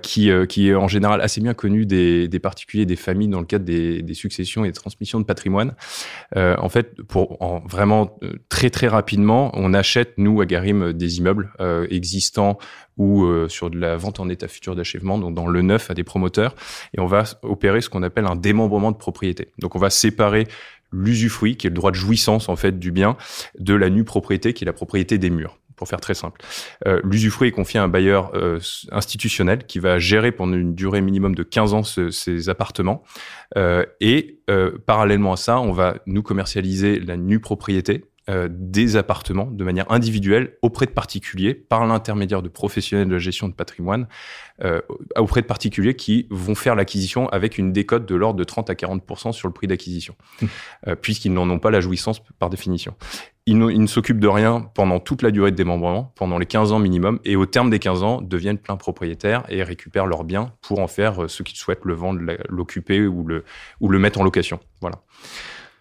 qui, 0.03 0.31
qui 0.49 0.69
est 0.69 0.75
en 0.75 0.89
général 0.89 1.21
assez 1.21 1.41
bien 1.41 1.55
connu 1.55 1.85
des, 1.85 2.29
des 2.29 2.39
particuliers, 2.39 2.87
des 2.87 2.97
familles 2.97 3.29
dans 3.29 3.41
le 3.41 3.47
cadre 3.47 3.65
des, 3.65 4.03
des 4.03 4.15
successions 4.15 4.65
et 4.65 4.69
des 4.69 4.79
transmissions 4.83 5.21
de 5.21 5.27
patrimoine. 5.33 5.71
en 6.37 6.69
fait, 6.75 6.89
pour 7.13 7.27
en, 7.43 7.61
vraiment 7.77 8.03
très 8.49 8.71
très 8.71 8.89
rapidement, 8.89 9.51
on 9.55 9.75
achète 9.75 10.13
nous 10.17 10.41
à 10.43 10.47
Garim 10.47 10.93
des 10.93 11.19
immeubles 11.19 11.47
existants 11.91 12.59
ou 12.97 13.25
euh, 13.25 13.49
sur 13.49 13.71
de 13.71 13.79
la 13.79 13.97
vente 13.97 14.21
en 14.21 14.29
état 14.29 14.49
futur 14.49 14.77
d'achèvement, 14.77 15.19
donc 15.19 15.35
dans 15.35 15.47
le 15.47 15.63
neuf 15.63 15.91
à 15.91 15.95
des 15.95 16.05
promoteurs, 16.05 16.55
et 16.97 17.01
on 17.01 17.07
va 17.07 17.25
opérer 17.43 17.81
ce 17.81 17.89
qu'on 17.89 18.03
appelle 18.03 18.27
un 18.27 18.37
démembrement 18.37 18.93
de 18.93 18.97
propriété. 18.97 19.49
Donc 19.59 19.75
on 19.77 19.79
va 19.79 19.91
séparer 19.91 20.47
l'usufruit, 20.93 21.57
qui 21.57 21.67
est 21.67 21.71
le 21.71 21.77
droit 21.77 21.91
de 21.91 21.97
jouissance 21.97 22.49
en 22.49 22.57
fait 22.57 22.79
du 22.79 22.93
bien, 22.93 23.17
de 23.59 23.75
la 23.75 23.91
nue 23.91 24.05
propriété, 24.05 24.53
qui 24.53 24.65
est 24.65 24.67
la 24.67 24.73
propriété 24.73 25.19
des 25.19 25.31
murs 25.31 25.59
pour 25.77 25.89
faire 25.89 26.01
très 26.01 26.15
simple. 26.15 26.41
Euh, 26.87 27.01
L'usufruit 27.05 27.49
est 27.49 27.53
confié 27.53 27.81
à 27.81 27.83
un 27.83 27.89
bailleur 27.89 28.31
euh, 28.35 28.61
institutionnel 28.93 29.67
qui 29.67 29.79
va 29.79 29.99
gérer 29.99 30.33
pendant 30.33 30.57
une 30.57 30.75
durée 30.75 31.01
minimum 31.01 31.35
de 31.35 31.43
15 31.43 31.75
ans 31.75 31.83
ce, 31.83 32.11
ces 32.11 32.49
appartements. 32.49 33.03
Euh, 33.57 33.85
et 34.01 34.41
euh, 34.51 34.79
parallèlement 34.87 35.33
à 35.33 35.37
ça, 35.37 35.61
on 35.61 35.73
va 35.73 35.97
nous 36.07 36.23
commercialiser 36.23 37.01
la 37.01 37.17
nue 37.17 37.41
propriété, 37.41 38.05
euh, 38.31 38.49
des 38.51 38.97
appartements 38.97 39.51
de 39.51 39.65
manière 39.65 39.91
individuelle 39.93 40.57
auprès 40.63 40.87
de 40.87 40.93
particuliers 40.93 41.53
par 41.53 41.87
l'intermédiaire 41.87 42.41
de 42.41 42.49
professionnels 42.49 43.07
de 43.07 43.13
la 43.13 43.19
gestion 43.19 43.49
de 43.49 43.53
patrimoine 43.53 44.09
euh, 44.63 44.81
auprès 45.19 45.43
de 45.43 45.47
particuliers 45.47 45.95
qui 45.95 46.27
vont 46.31 46.55
faire 46.55 46.75
l'acquisition 46.75 47.29
avec 47.29 47.59
une 47.59 47.71
décote 47.71 48.07
de 48.07 48.15
l'ordre 48.15 48.39
de 48.39 48.45
30 48.45 48.71
à 48.71 48.75
40 48.75 49.33
sur 49.35 49.47
le 49.47 49.53
prix 49.53 49.67
d'acquisition, 49.67 50.15
mmh. 50.41 50.47
euh, 50.89 50.95
puisqu'ils 50.95 51.35
n'en 51.35 51.51
ont 51.51 51.59
pas 51.59 51.71
la 51.71 51.81
jouissance 51.81 52.23
par 52.39 52.49
définition. 52.49 52.95
Ils 53.45 53.59
ne, 53.59 53.71
ne 53.71 53.87
s'occupent 53.87 54.21
de 54.21 54.29
rien 54.29 54.71
pendant 54.75 55.01
toute 55.01 55.21
la 55.21 55.31
durée 55.31 55.51
de 55.51 55.57
démembrement, 55.57 56.15
pendant 56.17 56.39
les 56.39 56.47
15 56.47 56.73
ans 56.73 56.79
minimum, 56.79 57.21
et 57.27 57.37
au 57.37 57.45
terme 57.45 57.69
des 57.69 57.79
15 57.79 58.03
ans, 58.05 58.23
deviennent 58.23 58.57
plein 58.57 58.79
propriétaires 58.79 59.45
et 59.51 59.63
récupèrent 59.63 60.07
leurs 60.07 60.25
biens 60.25 60.55
pour 60.63 60.79
en 60.79 60.89
faire 60.89 61.29
ce 61.29 61.43
qu'ils 61.43 61.59
souhaitent, 61.59 61.85
le 61.85 61.93
vendre, 61.93 62.23
l'occuper 62.49 63.07
ou 63.07 63.27
le, 63.27 63.45
ou 63.81 63.91
le 63.91 63.99
mettre 63.99 64.19
en 64.19 64.25
location. 64.25 64.61
Voilà. 64.81 65.03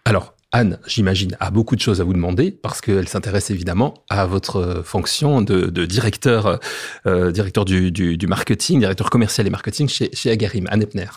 Alors, 0.04 0.34
Anne, 0.54 0.78
j'imagine, 0.86 1.36
a 1.40 1.50
beaucoup 1.50 1.74
de 1.74 1.80
choses 1.80 2.00
à 2.00 2.04
vous 2.04 2.12
demander 2.12 2.52
parce 2.52 2.80
qu'elle 2.80 3.08
s'intéresse 3.08 3.50
évidemment 3.50 3.94
à 4.08 4.24
votre 4.24 4.82
fonction 4.84 5.42
de, 5.42 5.84
directeur, 5.84 6.60
euh, 7.06 7.32
directeur 7.32 7.64
du, 7.64 7.90
du, 7.90 8.26
marketing, 8.28 8.78
directeur 8.78 9.10
commercial 9.10 9.48
et 9.48 9.50
marketing 9.50 9.88
chez, 9.88 10.30
Agarim. 10.30 10.68
Anne 10.70 10.82
Epner. 10.82 11.08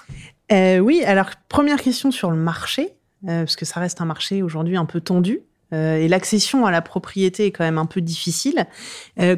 Euh, 0.52 0.80
oui, 0.80 1.04
alors 1.06 1.28
première 1.50 1.80
question 1.80 2.10
sur 2.10 2.32
le 2.32 2.38
marché, 2.38 2.96
euh, 3.28 3.42
parce 3.44 3.56
que 3.56 3.66
ça 3.66 3.80
reste 3.80 4.02
un 4.02 4.06
marché 4.06 4.42
aujourd'hui 4.42 4.76
un 4.76 4.86
peu 4.86 5.02
tendu. 5.02 5.42
Et 5.72 6.08
l'accession 6.08 6.66
à 6.66 6.72
la 6.72 6.82
propriété 6.82 7.48
est 7.48 7.52
quand 7.52 7.64
même 7.64 7.78
un 7.78 7.86
peu 7.86 8.02
difficile. 8.02 8.66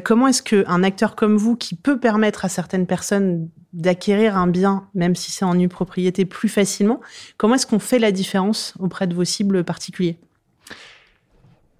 comment 0.04 0.28
est-ce 0.28 0.42
qu'un 0.42 0.82
acteur 0.82 1.16
comme 1.16 1.36
vous, 1.36 1.56
qui 1.56 1.74
peut 1.74 1.98
permettre 1.98 2.44
à 2.44 2.48
certaines 2.48 2.86
personnes 2.86 3.48
d'acquérir 3.72 4.36
un 4.36 4.46
bien, 4.46 4.88
même 4.94 5.14
si 5.14 5.30
c'est 5.30 5.44
en 5.44 5.54
nue 5.54 5.68
propriété, 5.68 6.24
plus 6.24 6.48
facilement, 6.48 7.00
comment 7.36 7.54
est-ce 7.54 7.66
qu'on 7.66 7.78
fait 7.78 7.98
la 7.98 8.12
différence 8.12 8.74
auprès 8.78 9.06
de 9.06 9.14
vos 9.14 9.24
cibles 9.24 9.64
particuliers 9.64 10.18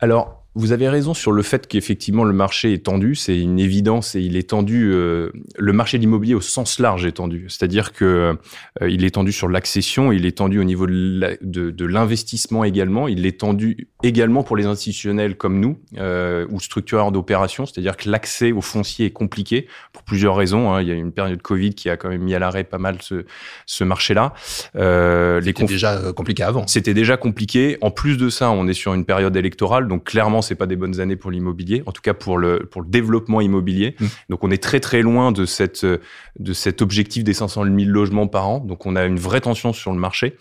Alors, 0.01 0.40
vous 0.55 0.73
avez 0.73 0.89
raison 0.89 1.15
sur 1.15 1.31
le 1.33 1.43
fait 1.43 1.67
qu'effectivement 1.67 2.25
le 2.25 2.33
marché 2.33 2.73
est 2.73 2.85
tendu, 2.85 3.15
c'est 3.15 3.39
une 3.39 3.61
évidence 3.61 4.15
et 4.17 4.21
il 4.21 4.37
est 4.37 4.51
tendu. 4.51 4.91
Euh, 4.93 5.31
le 5.57 5.73
marché 5.73 5.99
de 5.99 6.03
l'immobilier 6.03 6.35
au 6.35 6.41
sens 6.41 6.79
large 6.79 7.07
est 7.07 7.13
tendu, 7.13 7.47
c'est-à-dire 7.49 7.93
que 7.93 8.37
euh, 8.83 8.89
il 8.89 9.05
est 9.05 9.11
tendu 9.11 9.33
sur 9.33 9.49
l'accession, 9.49 10.11
il 10.11 10.27
est 10.27 10.39
tendu 10.39 10.59
au 10.59 10.65
niveau 10.65 10.87
de 10.87 11.85
l'investissement 11.85 12.65
également, 12.65 13.07
il 13.07 13.27
est 13.27 13.41
tendu 13.41 13.89
également 14.03 14.43
pour 14.43 14.57
les 14.57 14.67
institutionnels 14.67 15.37
comme 15.37 15.61
nous 15.61 15.79
euh, 15.99 16.47
ou 16.51 16.61
structureurs 16.61 17.13
d'opérations, 17.13 17.67
c'est-à-dire 17.67 17.97
que 17.97 18.09
l'accès 18.09 18.53
au 18.53 18.61
foncier 18.61 19.07
est 19.07 19.11
compliqué 19.11 19.69
pour 19.93 20.03
plusieurs 20.03 20.37
raisons. 20.37 20.73
Hein. 20.73 20.83
Il 20.83 20.89
y 20.89 20.91
a 20.91 20.95
une 20.95 21.13
période 21.13 21.41
Covid 21.43 21.75
qui 21.75 21.89
a 21.91 21.97
quand 21.97 22.09
même 22.09 22.23
mis 22.23 22.35
à 22.35 22.39
l'arrêt 22.39 22.65
pas 22.65 22.79
mal 22.79 22.97
ce, 23.01 23.25
ce 23.67 23.85
marché-là. 23.85 24.35
Euh, 24.77 25.41
C'était 25.45 25.65
déjà 25.65 26.13
compliqué 26.13 26.43
avant. 26.43 26.67
C'était 26.67 26.95
déjà 26.95 27.17
compliqué. 27.17 27.79
En 27.81 27.91
plus 27.91 28.17
de 28.17 28.29
ça, 28.31 28.51
on 28.51 28.67
est 28.67 28.75
sur 28.75 28.95
une 28.95 29.05
période 29.05 29.37
électorale, 29.37 29.89
donc 29.89 30.05
clairement 30.05 30.40
c'est 30.43 30.55
pas 30.55 30.67
des 30.67 30.77
bonnes 30.77 31.01
années 31.01 31.17
pour 31.17 31.31
l'immobilier, 31.31 31.83
en 31.87 31.93
tout 31.93 32.03
cas 32.03 32.15
pour 32.15 32.39
le 32.39 32.67
pour 32.71 32.83
le 32.83 32.89
développement 32.89 33.41
immobilier. 33.41 33.97
Mmh. 33.99 34.07
Donc 34.31 34.45
on 34.45 34.51
est 34.51 34.63
très 34.63 34.81
très 34.81 35.03
loin 35.03 35.33
de 35.33 35.45
cette 35.45 35.85
de 35.85 36.53
cet 36.53 36.83
objectif 36.83 37.25
des 37.25 37.35
500 37.35 37.65
000 37.65 37.77
logements 37.91 38.27
par 38.27 38.49
an. 38.49 38.59
Donc 38.61 38.87
on 38.87 38.97
a 38.97 39.05
une 39.05 39.19
vraie 39.19 39.41
tension 39.41 39.73
sur 39.73 39.93
le 39.93 39.99
marché. 39.99 40.37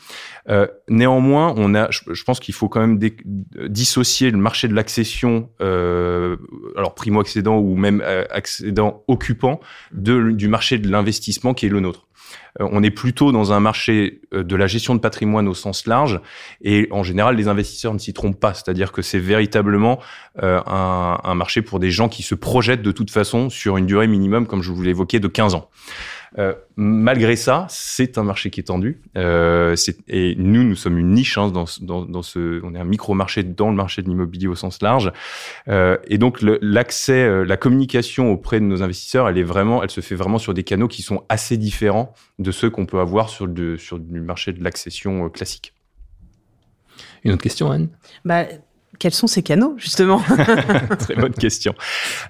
Euh, 0.49 0.67
néanmoins, 0.87 1.53
on 1.57 1.75
a, 1.75 1.89
je, 1.91 2.23
pense 2.23 2.39
qu'il 2.39 2.53
faut 2.53 2.69
quand 2.69 2.79
même 2.79 2.99
dissocier 3.67 4.31
le 4.31 4.37
marché 4.37 4.67
de 4.67 4.73
l'accession, 4.73 5.49
euh, 5.61 6.37
alors 6.75 6.95
primo 6.95 7.19
accédant 7.19 7.57
ou 7.57 7.75
même 7.75 8.01
euh, 8.03 8.25
accédant 8.29 9.03
occupant, 9.07 9.59
de, 9.91 10.31
du 10.31 10.47
marché 10.47 10.77
de 10.77 10.89
l'investissement 10.89 11.53
qui 11.53 11.65
est 11.65 11.69
le 11.69 11.79
nôtre. 11.79 12.07
Euh, 12.59 12.67
on 12.71 12.83
est 12.83 12.91
plutôt 12.91 13.31
dans 13.31 13.53
un 13.53 13.59
marché 13.59 14.21
euh, 14.33 14.43
de 14.43 14.55
la 14.55 14.67
gestion 14.67 14.95
de 14.95 14.99
patrimoine 14.99 15.47
au 15.47 15.53
sens 15.53 15.85
large 15.85 16.19
et 16.61 16.87
en 16.91 17.03
général 17.03 17.35
les 17.35 17.47
investisseurs 17.47 17.93
ne 17.93 17.99
s'y 17.99 18.13
trompent 18.13 18.39
pas, 18.39 18.53
c'est-à-dire 18.53 18.91
que 18.91 19.01
c'est 19.01 19.19
véritablement 19.19 19.99
euh, 20.41 20.61
un, 20.65 21.35
marché 21.35 21.61
pour 21.61 21.79
des 21.79 21.91
gens 21.91 22.09
qui 22.09 22.23
se 22.23 22.35
projettent 22.35 22.81
de 22.81 22.91
toute 22.91 23.11
façon 23.11 23.49
sur 23.49 23.77
une 23.77 23.85
durée 23.85 24.07
minimum, 24.07 24.45
comme 24.45 24.61
je 24.61 24.71
vous 24.71 24.81
l'évoquais, 24.81 25.19
de 25.19 25.27
15 25.27 25.55
ans. 25.55 25.69
Euh, 26.37 26.53
malgré 26.75 27.35
ça, 27.35 27.65
c'est 27.69 28.17
un 28.17 28.23
marché 28.23 28.49
qui 28.49 28.59
est 28.59 28.63
tendu. 28.63 29.01
Euh, 29.17 29.75
et 30.07 30.35
nous, 30.37 30.63
nous 30.63 30.75
sommes 30.75 30.97
une 30.97 31.11
niche 31.11 31.37
hein, 31.37 31.49
dans, 31.49 31.65
dans, 31.81 32.05
dans, 32.05 32.21
ce. 32.21 32.61
On 32.63 32.75
est 32.75 32.79
un 32.79 32.85
micro-marché 32.85 33.43
dans 33.43 33.69
le 33.69 33.75
marché 33.75 34.01
de 34.01 34.09
l'immobilier 34.09 34.47
au 34.47 34.55
sens 34.55 34.81
large. 34.81 35.11
Euh, 35.67 35.97
et 36.07 36.17
donc 36.17 36.39
l'accès, 36.41 37.45
la 37.45 37.57
communication 37.57 38.31
auprès 38.31 38.59
de 38.59 38.65
nos 38.65 38.83
investisseurs, 38.83 39.27
elle 39.27 39.37
est 39.37 39.43
vraiment, 39.43 39.81
elle 39.81 39.91
se 39.91 40.01
fait 40.01 40.15
vraiment 40.15 40.37
sur 40.37 40.53
des 40.53 40.63
canaux 40.63 40.87
qui 40.87 41.01
sont 41.01 41.23
assez 41.29 41.57
différents 41.57 42.13
de 42.37 42.51
ceux 42.51 42.69
qu'on 42.69 42.85
peut 42.85 42.99
avoir 42.99 43.29
sur 43.29 43.47
le 43.47 43.77
sur 43.77 43.97
le 43.97 44.21
marché 44.21 44.53
de 44.53 44.63
l'accession 44.63 45.29
classique. 45.29 45.73
Une 47.23 47.31
autre 47.33 47.43
question, 47.43 47.71
Anne? 47.71 47.89
Bah, 48.23 48.45
quels 48.99 49.13
sont 49.13 49.27
ces 49.27 49.41
canaux, 49.41 49.75
justement 49.77 50.21
Très 50.99 51.15
bonne 51.15 51.33
question. 51.33 51.73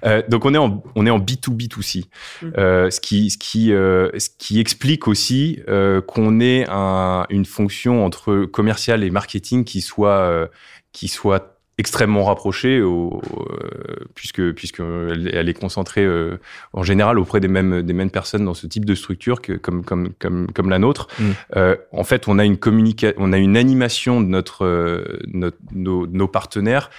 Euh, 0.04 0.22
donc, 0.28 0.44
on 0.44 0.54
est 0.54 0.58
en, 0.58 0.82
on 0.94 1.06
est 1.06 1.10
en 1.10 1.18
B2B2C, 1.18 2.04
mm. 2.42 2.52
euh, 2.56 2.90
ce, 2.90 3.00
qui, 3.00 3.30
ce, 3.30 3.38
qui, 3.38 3.72
euh, 3.72 4.10
ce 4.18 4.28
qui 4.38 4.60
explique 4.60 5.08
aussi 5.08 5.60
euh, 5.68 6.00
qu'on 6.00 6.40
ait 6.40 6.64
un, 6.68 7.26
une 7.28 7.44
fonction 7.44 8.04
entre 8.04 8.44
commercial 8.46 9.04
et 9.04 9.10
marketing 9.10 9.64
qui 9.64 9.80
soit, 9.80 10.18
euh, 10.18 10.46
qui 10.92 11.08
soit 11.08 11.59
extrêmement 11.78 12.24
rapprochée, 12.24 12.82
au, 12.82 13.22
euh, 13.40 14.04
puisque 14.14 14.52
puisque 14.52 14.80
elle, 14.80 15.48
est 15.48 15.54
concentrée 15.54 16.04
euh, 16.04 16.38
en 16.72 16.82
général 16.82 17.18
auprès 17.18 17.40
des 17.40 17.48
mêmes 17.48 17.82
des 17.82 17.92
mêmes 17.92 18.10
personnes 18.10 18.44
dans 18.44 18.54
ce 18.54 18.66
type 18.66 18.84
de 18.84 18.94
structure 18.94 19.40
que 19.40 19.54
comme 19.54 19.84
comme 19.84 20.12
comme 20.18 20.52
comme 20.52 20.68
la 20.68 20.78
nôtre. 20.78 21.08
Mm. 21.18 21.24
Euh, 21.56 21.76
en 21.92 22.04
fait, 22.04 22.28
on 22.28 22.38
a 22.38 22.44
une 22.44 22.58
communication, 22.58 23.16
on 23.18 23.32
a 23.32 23.38
une 23.38 23.56
animation 23.56 24.20
de 24.20 24.26
notre, 24.26 24.64
euh, 24.64 25.18
notre 25.26 25.56
nos, 25.72 26.06
nos, 26.06 26.28
partenaires 26.28 26.90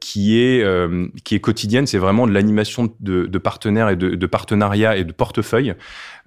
qui 0.00 0.38
est 0.38 0.62
euh, 0.62 1.08
qui 1.24 1.34
est 1.34 1.40
quotidienne. 1.40 1.86
C'est 1.86 1.98
vraiment 1.98 2.26
de 2.26 2.32
l'animation 2.32 2.94
de, 3.00 3.26
de, 3.26 3.38
partenaires 3.38 3.88
et 3.88 3.96
de, 3.96 4.10
de 4.14 4.26
partenariats 4.26 4.96
et 4.96 5.04
de 5.04 5.12
portefeuilles. 5.12 5.74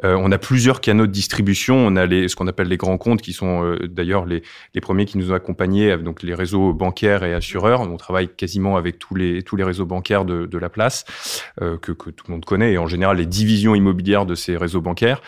Euh, 0.04 0.16
on 0.20 0.32
a 0.32 0.38
plusieurs 0.38 0.82
canaux 0.82 1.06
de 1.06 1.12
distribution. 1.12 1.76
On 1.76 1.96
a 1.96 2.06
les, 2.06 2.28
ce 2.28 2.36
qu'on 2.36 2.48
appelle 2.48 2.68
les 2.68 2.78
grands 2.78 2.98
comptes, 2.98 3.22
qui 3.22 3.34
sont 3.34 3.78
d'ailleurs 3.84 4.26
les, 4.26 4.42
les 4.74 4.82
premiers 4.82 5.06
qui 5.06 5.18
nous 5.18 5.32
ont 5.32 5.36
accompagnés, 5.36 5.98
donc 5.98 6.24
les 6.24 6.34
réseaux 6.34 6.74
bancaires 6.74 7.24
et 7.24 7.34
assureurs. 7.34 7.82
On 7.82 7.98
travaille 7.98 8.30
quasiment 8.30 8.78
avec 8.78 8.98
tous 8.98 9.16
les 9.16 9.44
tous 9.44 9.56
les 9.56 9.64
réseaux 9.64 9.86
bancaires 9.86 10.26
de, 10.26 10.46
de 10.46 10.58
la 10.58 10.70
place 10.70 11.06
que, 11.60 11.92
que 11.92 12.10
tout 12.10 12.26
le 12.28 12.34
monde 12.34 12.46
connaît 12.46 12.74
et 12.74 12.78
en 12.78 12.88
général 12.88 13.18
les 13.18 13.26
divisions 13.26 13.76
immobilières 13.76 14.26
de 14.26 14.36
ces 14.36 14.58
réseaux 14.58 14.82
bancaires 14.82 15.22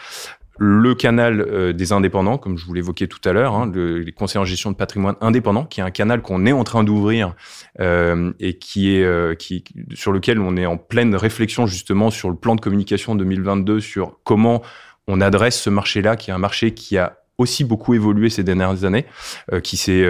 le 0.64 0.94
canal 0.94 1.42
euh, 1.42 1.74
des 1.74 1.92
indépendants, 1.92 2.38
comme 2.38 2.56
je 2.56 2.68
vous 2.68 2.76
l'évoquais 2.76 3.08
tout 3.08 3.28
à 3.28 3.34
l'heure, 3.34 3.56
hein, 3.56 3.72
le, 3.74 3.98
les 3.98 4.12
conseils 4.12 4.40
en 4.40 4.46
gestion 4.46 4.70
de 4.70 4.76
patrimoine 4.76 5.16
indépendants, 5.20 5.66
qui 5.66 5.80
est 5.80 5.84
un 5.84 5.90
canal 5.90 6.22
qu'on 6.22 6.46
est 6.46 6.52
en 6.52 6.64
train 6.64 6.84
d'ouvrir 6.84 7.34
euh, 7.80 8.32
et 8.40 8.60
qui 8.60 8.96
est 8.96 9.04
euh, 9.04 9.34
qui 9.34 9.64
sur 9.96 10.12
lequel 10.12 10.40
on 10.40 10.56
est 10.58 10.68
en 10.68 10.78
pleine 10.78 11.16
réflexion 11.16 11.66
justement 11.66 12.12
sur 12.12 12.30
le 12.30 12.36
plan 12.36 12.54
de 12.54 12.62
communication 12.62 13.16
2022 13.16 13.80
sur 13.80 14.20
comment 14.24 14.62
on 15.08 15.20
adresse 15.20 15.60
ce 15.60 15.72
marché-là, 15.72 16.16
qui 16.16 16.30
est 16.30 16.34
un 16.34 16.38
marché 16.38 16.76
qui 16.76 16.96
a 17.00 17.18
aussi 17.40 17.64
beaucoup 17.64 17.96
évolué 17.96 18.30
ces 18.30 18.44
dernières 18.44 18.84
années, 18.84 19.08
qui 19.64 19.78
s'est 19.78 20.08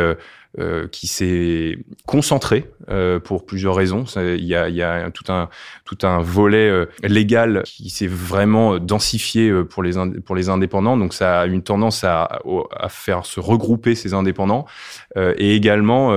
euh, 0.60 0.88
qui 0.90 1.08
s'est 1.08 1.78
concentré 2.06 2.70
euh, 2.90 3.20
pour 3.20 3.46
plusieurs 3.46 3.74
raisons. 3.74 4.04
Il 4.18 4.44
y 4.44 4.54
a, 4.54 4.68
y 4.68 4.82
a 4.82 5.10
tout 5.12 5.32
un 5.32 5.48
tout 5.86 6.00
un 6.04 6.20
volet 6.20 6.70
euh, 6.70 6.88
légal 7.04 7.64
qui 7.66 7.90
s'est 7.90 8.08
vraiment 8.08 8.78
densifié 8.78 9.50
euh, 9.50 9.64
pour 9.64 9.82
les 9.82 9.94
pour 10.26 10.36
les 10.36 10.50
indépendants. 10.50 10.98
Donc 10.98 11.14
ça 11.14 11.40
a 11.40 11.46
une 11.46 11.64
tendance 11.64 12.04
à, 12.04 12.42
à 12.78 12.90
faire 12.90 13.26
se 13.26 13.40
regrouper 13.40 13.96
ces 13.96 14.14
indépendants 14.14 14.66
et 15.16 15.56
également 15.56 16.12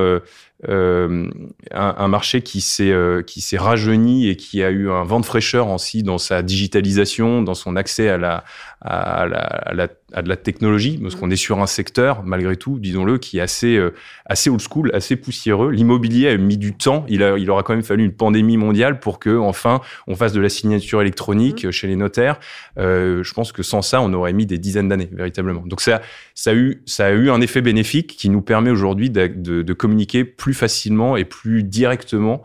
euh, 0.69 1.29
un, 1.73 1.95
un, 1.99 2.09
marché 2.09 2.41
qui 2.41 2.61
s'est 2.63 2.91
euh, 2.91 3.23
qui 3.23 3.43
s'est 3.43 3.59
rajeuni 3.59 4.29
et 4.29 4.37
qui 4.37 4.63
a 4.63 4.71
eu 4.71 4.91
un 4.91 5.05
vent 5.05 5.21
de 5.21 5.27
fraîcheur 5.27 5.69
aussi 5.69 6.03
dans 6.03 6.17
sa 6.17 6.43
digitalisation, 6.43 7.43
dans 7.43 7.55
son 7.55 7.77
accès 7.77 8.09
à 8.09 8.17
la 8.17 8.45
à, 8.81 9.27
la, 9.27 9.39
à, 9.39 9.75
la, 9.75 9.89
à 10.13 10.23
de 10.23 10.29
la 10.29 10.37
technologie, 10.37 10.99
parce 11.03 11.17
qu'on 11.17 11.31
est 11.31 11.37
sur 11.37 11.61
un 11.61 11.67
secteur 11.67 12.23
malgré 12.23 12.57
tout, 12.57 12.79
disons-le, 12.79 13.19
qui 13.19 13.39
est 13.39 13.43
assez 13.43 13.77
euh, 13.77 13.95
assez 14.27 14.51
old 14.51 14.61
school, 14.61 14.91
assez 14.95 15.17
poussiéreux. 15.17 15.71
L'immobilier 15.71 16.29
a 16.29 16.37
mis 16.37 16.57
du 16.57 16.75
temps. 16.75 17.05
Il 17.09 17.23
a 17.23 17.37
il 17.37 17.51
aura 17.51 17.63
quand 17.63 17.75
même 17.75 17.85
fallu 17.85 18.05
une 18.05 18.13
pandémie 18.13 18.57
mondiale 18.57 19.01
pour 19.01 19.19
que 19.19 19.37
enfin 19.37 19.81
on 20.07 20.15
fasse 20.15 20.33
de 20.33 20.41
la 20.41 20.49
signature 20.49 21.01
électronique 21.01 21.65
mmh. 21.65 21.71
chez 21.71 21.87
les 21.87 21.97
notaires. 21.97 22.39
Euh, 22.79 23.23
je 23.23 23.35
pense 23.35 23.53
que 23.53 23.63
sans 23.63 23.83
ça, 23.83 24.01
on 24.01 24.13
aurait 24.13 24.33
mis 24.33 24.47
des 24.47 24.59
dizaines 24.59 24.89
d'années 24.89 25.11
véritablement. 25.13 25.63
Donc 25.67 25.81
ça 25.81 26.01
ça 26.35 26.51
a 26.51 26.55
eu 26.55 26.83
ça 26.87 27.07
a 27.07 27.11
eu 27.11 27.31
un 27.31 27.41
effet 27.41 27.61
bénéfique 27.61 28.17
qui 28.17 28.31
nous 28.31 28.43
permet 28.43 28.71
aujourd'hui 28.71 29.11
de, 29.11 29.27
de, 29.27 29.63
de 29.63 29.73
communiquer 29.73 30.25
plus 30.25 30.55
facilement 30.55 31.17
et 31.17 31.25
plus 31.25 31.63
directement 31.63 32.43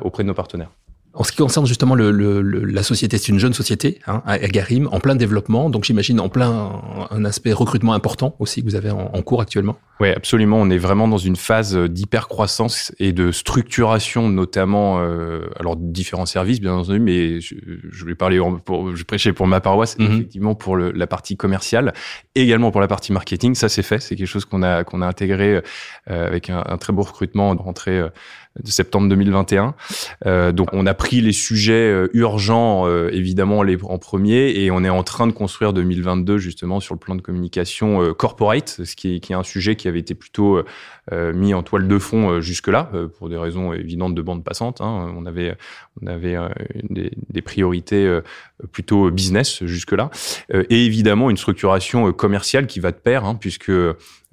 auprès 0.00 0.22
de 0.22 0.28
nos 0.28 0.34
partenaires. 0.34 0.70
En 1.16 1.24
ce 1.24 1.32
qui 1.32 1.38
concerne 1.38 1.66
justement 1.66 1.94
le, 1.94 2.10
le, 2.10 2.42
la 2.42 2.82
société, 2.82 3.16
c'est 3.16 3.32
une 3.32 3.38
jeune 3.38 3.54
société, 3.54 4.00
hein, 4.06 4.22
à 4.26 4.38
Garim, 4.38 4.86
en 4.92 5.00
plein 5.00 5.16
développement, 5.16 5.70
donc 5.70 5.84
j'imagine 5.84 6.20
en 6.20 6.28
plein 6.28 6.82
un 7.10 7.24
aspect 7.24 7.54
recrutement 7.54 7.94
important 7.94 8.36
aussi 8.38 8.60
que 8.60 8.66
vous 8.68 8.74
avez 8.74 8.90
en, 8.90 9.10
en 9.12 9.22
cours 9.22 9.40
actuellement. 9.40 9.76
Oui, 9.98 10.10
absolument. 10.10 10.58
On 10.60 10.68
est 10.68 10.76
vraiment 10.76 11.08
dans 11.08 11.16
une 11.16 11.36
phase 11.36 11.74
d'hypercroissance 11.74 12.92
et 12.98 13.14
de 13.14 13.32
structuration, 13.32 14.28
notamment, 14.28 14.98
euh, 15.00 15.46
alors 15.58 15.74
différents 15.74 16.26
services 16.26 16.60
bien 16.60 16.74
entendu, 16.74 17.00
mais 17.00 17.40
je, 17.40 17.54
je 17.90 18.04
vais 18.04 18.14
parler 18.14 18.38
pour, 18.66 18.94
je 18.94 19.04
prêchais 19.04 19.32
pour 19.32 19.46
ma 19.46 19.60
paroisse, 19.62 19.96
mm-hmm. 19.98 20.12
effectivement 20.12 20.54
pour 20.54 20.76
le, 20.76 20.92
la 20.92 21.06
partie 21.06 21.38
commerciale, 21.38 21.94
également 22.34 22.70
pour 22.70 22.82
la 22.82 22.88
partie 22.88 23.14
marketing. 23.14 23.54
Ça 23.54 23.70
c'est 23.70 23.82
fait, 23.82 24.00
c'est 24.00 24.16
quelque 24.16 24.26
chose 24.26 24.44
qu'on 24.44 24.62
a 24.62 24.84
qu'on 24.84 25.00
a 25.00 25.06
intégré 25.06 25.62
euh, 26.10 26.26
avec 26.26 26.50
un, 26.50 26.62
un, 26.66 26.76
très 26.76 26.92
beau 26.92 27.02
recrutement 27.02 27.54
de 27.54 27.62
rentrée. 27.62 27.98
Euh, 28.00 28.08
de 28.62 28.70
septembre 28.70 29.08
2021. 29.08 29.74
Euh, 30.26 30.52
donc 30.52 30.68
on 30.72 30.86
a 30.86 30.94
pris 30.94 31.20
les 31.20 31.32
sujets 31.32 31.72
euh, 31.72 32.08
urgents 32.14 32.86
euh, 32.86 33.10
évidemment 33.12 33.64
en 33.84 33.98
premier 33.98 34.50
et 34.50 34.70
on 34.70 34.84
est 34.84 34.88
en 34.88 35.02
train 35.02 35.26
de 35.26 35.32
construire 35.32 35.72
2022 35.72 36.38
justement 36.38 36.80
sur 36.80 36.94
le 36.94 36.98
plan 36.98 37.14
de 37.14 37.22
communication 37.22 38.14
corporate, 38.14 38.80
ce 38.84 38.96
qui 38.96 39.14
est, 39.14 39.32
un 39.32 39.42
sujet 39.42 39.76
qui 39.76 39.88
avait 39.88 39.98
été 39.98 40.14
plutôt 40.14 40.62
mis 41.12 41.54
en 41.54 41.62
toile 41.62 41.88
de 41.88 41.98
fond 41.98 42.40
jusque-là 42.40 42.90
pour 43.18 43.28
des 43.28 43.36
raisons 43.36 43.72
évidentes 43.72 44.14
de 44.14 44.22
bande 44.22 44.44
passante. 44.44 44.80
Hein. 44.80 45.12
On 45.16 45.26
avait 45.26 45.56
on 46.02 46.06
avait 46.06 46.36
des, 46.82 47.42
priorités 47.42 48.20
plutôt 48.72 49.10
business 49.10 49.64
jusque-là, 49.64 50.10
et 50.52 50.84
évidemment 50.84 51.30
une 51.30 51.36
structuration 51.36 52.12
commerciale 52.12 52.66
qui 52.66 52.80
va 52.80 52.90
de 52.90 52.96
pair, 52.96 53.24
hein, 53.24 53.34
puisque 53.34 53.72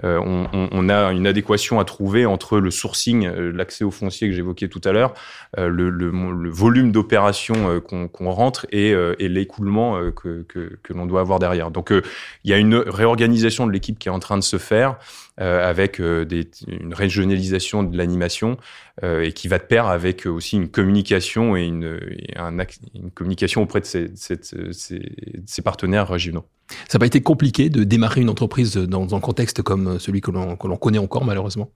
on, 0.02 0.90
a 0.90 1.12
une 1.12 1.28
adéquation 1.28 1.80
à 1.80 1.86
trouver 1.86 2.26
entre 2.26 2.60
le 2.60 2.72
sourcing, 2.72 3.28
l'accès 3.28 3.84
au 3.84 3.92
foncier 4.14 4.30
que 4.30 4.36
j'évoquais 4.36 4.68
tout 4.68 4.82
à 4.84 4.92
l'heure, 4.92 5.14
le, 5.58 5.90
le, 5.90 5.90
le, 5.90 6.50
volume 6.50 6.92
d'opérations 6.92 7.80
qu'on 7.82 8.32
rentre 8.32 8.66
et, 8.72 8.90
et 8.92 9.28
l'écoulement 9.28 10.12
que, 10.12 10.44
que, 10.44 10.78
que 10.82 10.94
l'on 10.94 11.06
doit 11.06 11.22
avoir 11.22 11.40
derrière. 11.40 11.72
Donc 11.72 11.92
il 11.92 12.50
y 12.50 12.54
a 12.54 12.58
une 12.58 12.76
réorganisation 12.76 13.66
de 13.66 13.72
l'équipe 13.72 13.98
qui 13.98 14.08
est 14.08 14.12
en 14.12 14.20
train 14.20 14.38
de 14.38 14.44
se 14.44 14.58
faire. 14.58 14.98
Euh, 15.42 15.68
avec 15.68 16.00
euh, 16.00 16.26
des, 16.26 16.48
une 16.68 16.94
régionalisation 16.94 17.82
de 17.82 17.98
l'animation 17.98 18.58
euh, 19.04 19.24
et 19.24 19.32
qui 19.34 19.48
va 19.48 19.58
de 19.58 19.64
pair 19.64 19.88
avec 19.88 20.28
aussi 20.28 20.58
une 20.58 20.70
communication 20.70 21.58
et 21.58 21.64
une, 21.64 22.00
un, 22.36 22.56
une 22.94 23.10
communication 23.10 23.64
auprès 23.64 23.80
de 23.80 23.86
ses, 23.86 24.12
ses, 24.16 25.62
partenaires 25.64 26.08
régionaux. 26.08 26.46
Ça 26.88 26.98
n'a 26.98 27.00
pas 27.00 27.08
été 27.08 27.24
compliqué 27.24 27.72
de 27.72 27.84
démarrer 27.84 28.22
une 28.22 28.30
entreprise 28.30 28.76
dans 28.76 29.16
un 29.16 29.20
contexte 29.20 29.64
comme 29.64 29.98
celui 29.98 30.22
que 30.22 30.30
l'on 30.30 30.56
connaît 30.56 31.00
encore 31.00 31.26
malheureusement? 31.26 31.72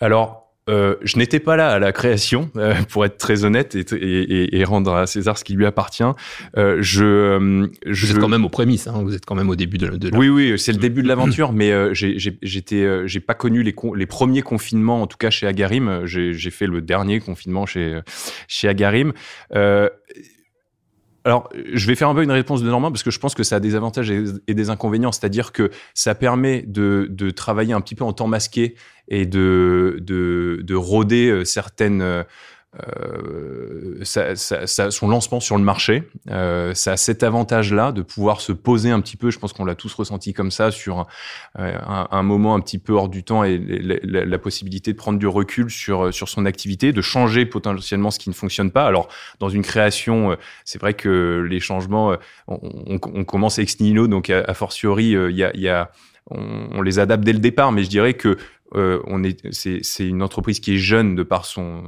Alors, 0.00 0.47
euh, 0.68 0.96
je 1.02 1.18
n'étais 1.18 1.40
pas 1.40 1.56
là 1.56 1.70
à 1.70 1.78
la 1.78 1.92
création, 1.92 2.50
euh, 2.56 2.74
pour 2.90 3.04
être 3.04 3.18
très 3.18 3.44
honnête 3.44 3.74
et, 3.74 3.80
et, 3.80 4.58
et, 4.58 4.64
rendre 4.64 4.94
à 4.94 5.06
César 5.06 5.38
ce 5.38 5.44
qui 5.44 5.54
lui 5.54 5.66
appartient. 5.66 6.02
Euh, 6.56 6.78
je, 6.80 7.68
je, 7.86 8.06
vous 8.06 8.12
êtes 8.12 8.18
quand 8.18 8.28
même 8.28 8.44
aux 8.44 8.50
prémices, 8.50 8.86
hein, 8.86 9.00
vous 9.02 9.14
êtes 9.14 9.24
quand 9.24 9.34
même 9.34 9.48
au 9.48 9.56
début 9.56 9.78
de. 9.78 9.88
de 9.88 10.16
Oui, 10.16 10.28
oui, 10.28 10.58
c'est 10.58 10.72
le 10.72 10.78
début 10.78 11.02
de 11.02 11.08
l'aventure, 11.08 11.52
mais 11.52 11.72
j'étais, 11.94 13.08
j'ai 13.08 13.20
pas 13.20 13.34
connu 13.34 13.62
les, 13.62 13.74
les 13.94 14.06
premiers 14.06 14.42
confinements, 14.42 15.02
en 15.02 15.06
tout 15.06 15.18
cas 15.18 15.30
chez 15.30 15.46
Agarim. 15.46 16.02
J'ai 16.04 16.50
fait 16.50 16.66
le 16.66 16.80
dernier 16.80 17.20
confinement 17.20 17.66
chez 17.66 18.00
chez 18.46 18.68
Agarim. 18.68 19.12
Alors, 21.28 21.50
je 21.74 21.86
vais 21.86 21.94
faire 21.94 22.08
un 22.08 22.14
peu 22.14 22.22
une 22.22 22.30
réponse 22.30 22.62
de 22.62 22.68
Normand 22.70 22.90
parce 22.90 23.02
que 23.02 23.10
je 23.10 23.18
pense 23.18 23.34
que 23.34 23.42
ça 23.42 23.56
a 23.56 23.60
des 23.60 23.74
avantages 23.74 24.10
et 24.10 24.54
des 24.54 24.70
inconvénients. 24.70 25.12
C'est-à-dire 25.12 25.52
que 25.52 25.70
ça 25.92 26.14
permet 26.14 26.62
de, 26.62 27.30
travailler 27.36 27.74
un 27.74 27.82
petit 27.82 27.94
peu 27.94 28.04
en 28.04 28.14
temps 28.14 28.26
masqué 28.26 28.76
et 29.08 29.26
de, 29.26 29.98
de, 30.00 30.60
de 30.62 30.74
rôder 30.74 31.28
euh, 31.28 31.44
certaines 31.44 32.24
euh, 32.76 33.78
euh, 34.00 34.04
ça, 34.04 34.36
ça, 34.36 34.90
son 34.90 35.08
lancement 35.08 35.40
sur 35.40 35.56
le 35.56 35.64
marché, 35.64 36.02
euh, 36.30 36.74
ça 36.74 36.92
a 36.92 36.96
cet 36.96 37.22
avantage-là 37.22 37.92
de 37.92 38.02
pouvoir 38.02 38.40
se 38.40 38.52
poser 38.52 38.90
un 38.90 39.00
petit 39.00 39.16
peu. 39.16 39.30
Je 39.30 39.38
pense 39.38 39.52
qu'on 39.52 39.64
l'a 39.64 39.74
tous 39.74 39.92
ressenti 39.94 40.34
comme 40.34 40.50
ça 40.50 40.70
sur 40.70 41.06
un, 41.56 42.08
un, 42.10 42.22
moment 42.22 42.54
un 42.54 42.60
petit 42.60 42.78
peu 42.78 42.92
hors 42.92 43.08
du 43.08 43.24
temps 43.24 43.42
et 43.42 43.58
la, 43.58 44.38
possibilité 44.38 44.92
de 44.92 44.98
prendre 44.98 45.18
du 45.18 45.26
recul 45.26 45.70
sur 45.70 46.12
sur 46.14 46.28
son 46.28 46.46
activité, 46.46 46.92
de 46.92 47.02
changer 47.02 47.46
potentiellement 47.46 48.10
ce 48.10 48.18
qui 48.18 48.28
ne 48.28 48.34
fonctionne 48.34 48.70
pas. 48.70 48.86
Alors 48.86 49.08
dans 49.40 49.48
une 49.48 49.62
création, 49.62 50.36
c'est 50.64 50.80
vrai 50.80 50.94
que 50.94 51.46
les 51.48 51.60
changements, 51.60 52.16
on, 52.46 52.60
on, 53.02 53.24
commence 53.24 53.58
ex 53.58 53.80
nihilo, 53.80 54.06
donc 54.06 54.30
a, 54.30 54.54
fortiori, 54.54 55.10
il 55.10 55.36
y 55.36 55.42
a, 55.42 55.56
y 55.56 55.68
a 55.68 55.90
on, 56.30 56.68
on, 56.74 56.82
les 56.82 56.98
adapte 56.98 57.24
dès 57.24 57.32
le 57.32 57.38
départ, 57.38 57.72
mais 57.72 57.82
je 57.82 57.88
dirais 57.88 58.14
que 58.14 58.36
euh, 58.74 59.00
on 59.06 59.24
est, 59.24 59.40
c'est, 59.52 60.06
une 60.06 60.22
entreprise 60.22 60.60
qui 60.60 60.74
est 60.74 60.78
jeune 60.78 61.14
de 61.14 61.22
par 61.22 61.44
son, 61.44 61.84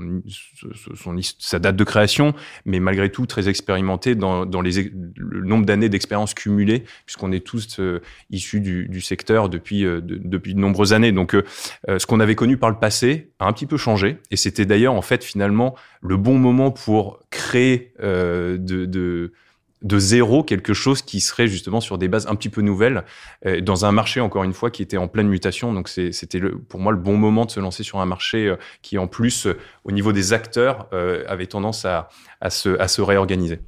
son, 0.95 1.17
sa 1.39 1.59
date 1.59 1.77
de 1.77 1.85
création, 1.85 2.35
mais 2.65 2.81
malgré 2.81 3.11
tout 3.11 3.27
très 3.27 3.49
expérimentée 3.49 4.15
dans, 4.15 4.47
dans 4.47 4.61
les, 4.63 4.91
le 5.17 5.45
nombre 5.45 5.67
d'années 5.67 5.89
d'expérience 5.89 6.35
cumulée, 6.35 6.85
puisqu'on 7.05 7.33
est 7.33 7.45
tous 7.45 7.79
euh, 7.81 8.01
issus 8.31 8.61
du, 8.61 8.89
du, 8.89 9.01
secteur 9.01 9.49
depuis, 9.49 9.85
euh, 9.85 10.01
de, 10.01 10.17
depuis 10.17 10.55
de 10.55 10.61
nombreuses 10.61 10.93
années. 10.93 11.13
Donc, 11.13 11.37
ce 11.89 12.07
qu'on 12.07 12.21
avait 12.21 12.35
connu 12.35 12.57
par 12.57 12.71
le 12.71 12.79
passé 12.79 13.33
a 13.39 13.47
un 13.47 13.53
petit 13.53 13.67
peu 13.67 13.77
changé, 13.77 14.19
et 14.31 14.37
c'était 14.37 14.67
d'ailleurs 14.67 14.95
en 14.95 15.03
fait 15.03 15.23
finalement 15.25 15.75
le 16.01 16.17
bon 16.17 16.39
moment 16.39 16.71
pour 16.71 17.21
créer 17.31 17.93
de, 18.01 18.59
de 18.59 19.33
de 19.83 19.99
zéro 19.99 20.43
quelque 20.43 20.75
chose 20.75 21.03
qui 21.03 21.21
serait 21.21 21.47
justement 21.47 21.81
sur 21.81 21.99
des 21.99 22.09
bases 22.09 22.27
un 22.27 22.35
petit 22.35 22.49
peu 22.49 22.61
nouvelles 22.61 23.05
euh, 23.47 23.61
dans 23.61 23.85
un 23.85 23.93
marché 23.93 24.21
encore 24.21 24.45
une 24.45 24.53
fois 24.53 24.71
qui 24.71 24.83
était 24.83 24.97
en 24.97 25.09
pleine 25.09 25.29
mutation 25.29 25.73
donc 25.73 25.89
c'était 25.89 26.41
pour 26.69 26.81
moi 26.81 26.93
le 26.93 26.99
bon 26.99 27.17
moment 27.17 27.47
de 27.47 27.51
se 27.51 27.61
lancer 27.61 27.83
sur 27.83 27.99
un 27.99 28.07
marché 28.07 28.47
euh, 28.47 28.57
qui 28.83 28.99
en 28.99 29.07
plus 29.07 29.47
euh, 29.47 29.59
au 29.85 29.93
niveau 29.93 30.13
des 30.13 30.33
acteurs 30.33 30.89
avait 31.27 31.47
tendance 31.47 31.85
à, 31.85 32.09
à, 32.41 32.51
se, 32.51 32.79
à 32.79 32.89
se 32.89 33.01
réorganiser. 33.01 33.61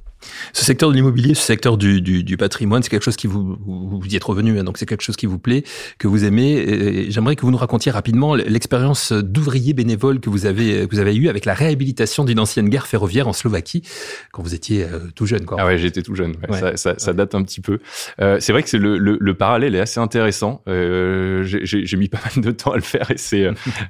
Ce 0.53 0.65
secteur 0.65 0.89
de 0.89 0.95
l'immobilier, 0.95 1.33
ce 1.33 1.41
secteur 1.43 1.77
du, 1.77 2.01
du, 2.01 2.23
du 2.23 2.37
patrimoine, 2.37 2.83
c'est 2.83 2.89
quelque 2.89 3.03
chose 3.03 3.15
qui 3.15 3.27
vous, 3.27 3.57
vous 3.65 4.01
y 4.07 4.15
êtes 4.15 4.23
revenu, 4.23 4.59
hein, 4.59 4.63
donc 4.63 4.77
c'est 4.77 4.85
quelque 4.85 5.03
chose 5.03 5.15
qui 5.15 5.25
vous 5.25 5.39
plaît, 5.39 5.63
que 5.97 6.07
vous 6.07 6.25
aimez. 6.25 7.07
J'aimerais 7.09 7.35
que 7.35 7.41
vous 7.41 7.51
nous 7.51 7.57
racontiez 7.57 7.91
rapidement 7.91 8.35
l'expérience 8.35 9.11
d'ouvrier 9.11 9.73
bénévole 9.73 10.19
que 10.19 10.29
vous 10.29 10.45
avez, 10.45 10.87
que 10.87 10.95
vous 10.95 10.99
avez 10.99 11.15
eue 11.15 11.29
avec 11.29 11.45
la 11.45 11.53
réhabilitation 11.53 12.23
d'une 12.23 12.39
ancienne 12.39 12.69
gare 12.69 12.87
ferroviaire 12.87 13.27
en 13.27 13.33
Slovaquie 13.33 13.83
quand 14.31 14.43
vous 14.43 14.55
étiez 14.55 14.83
euh, 14.83 14.99
tout 15.15 15.25
jeune. 15.25 15.45
Quoi. 15.45 15.57
Ah 15.59 15.65
ouais, 15.65 15.77
j'étais 15.77 16.01
tout 16.01 16.15
jeune. 16.15 16.35
Ouais, 16.49 16.59
Ça, 16.59 16.77
ça, 16.77 16.95
ça, 16.97 17.13
date 17.13 17.35
un 17.35 17.43
petit 17.43 17.61
peu. 17.61 17.79
Euh, 18.21 18.37
c'est 18.39 18.51
vrai 18.51 18.63
que 18.63 18.69
c'est 18.69 18.77
le, 18.77 18.97
le, 18.97 19.17
le, 19.19 19.33
parallèle 19.33 19.75
est 19.75 19.79
assez 19.79 19.99
intéressant. 19.99 20.61
Euh, 20.67 21.43
J'ai 21.43 21.97
mis 21.97 22.07
pas 22.09 22.19
mal 22.23 22.43
de 22.43 22.51
temps 22.51 22.71
à 22.71 22.75
le 22.75 22.81
faire 22.81 23.11
et 23.11 23.17
c'est 23.17 23.47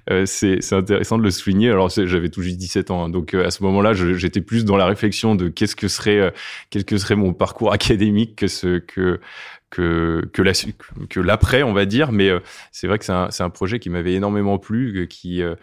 euh, 0.09 0.23
c'est 0.25 0.73
intéressant 0.73 1.17
de 1.17 1.23
le 1.23 1.31
souligner. 1.31 1.69
Alors 1.69 1.89
j'avais 1.89 2.29
tout 2.29 2.41
juste 2.41 2.57
17 2.57 2.91
ans, 2.91 3.05
hein, 3.05 3.09
donc 3.09 3.33
à 3.33 3.51
ce 3.51 3.63
moment-là, 3.63 3.93
j'étais 3.93 4.41
plus 4.41 4.65
dans 4.65 4.77
la 4.77 4.85
réflexion 4.85 5.35
de 5.35 5.47
qu'est-ce 5.47 5.75
que 5.75 5.87
serait 5.87 6.22
quel 6.69 6.85
que 6.85 6.97
serait 6.97 7.15
mon 7.15 7.33
parcours 7.33 7.73
académique 7.73 8.35
que 8.35 8.47
ce 8.47 8.79
que 8.79 9.19
que 9.73 10.29
que 10.33 10.43
la, 10.43 10.51
que 11.09 11.19
l'après 11.19 11.63
on 11.63 11.73
va 11.73 11.85
dire 11.85 12.11
mais 12.11 12.29
euh, 12.29 12.39
c'est 12.71 12.85
vrai 12.85 12.99
que 12.99 13.05
c'est 13.05 13.11
un, 13.11 13.31
c'est 13.31 13.41
un 13.41 13.49
projet 13.49 13.79
qui 13.79 13.89
m'avait 13.89 14.13
énormément 14.13 14.59
plu 14.59 14.99
euh, 14.99 15.05
qui 15.07 15.41
euh, 15.41 15.55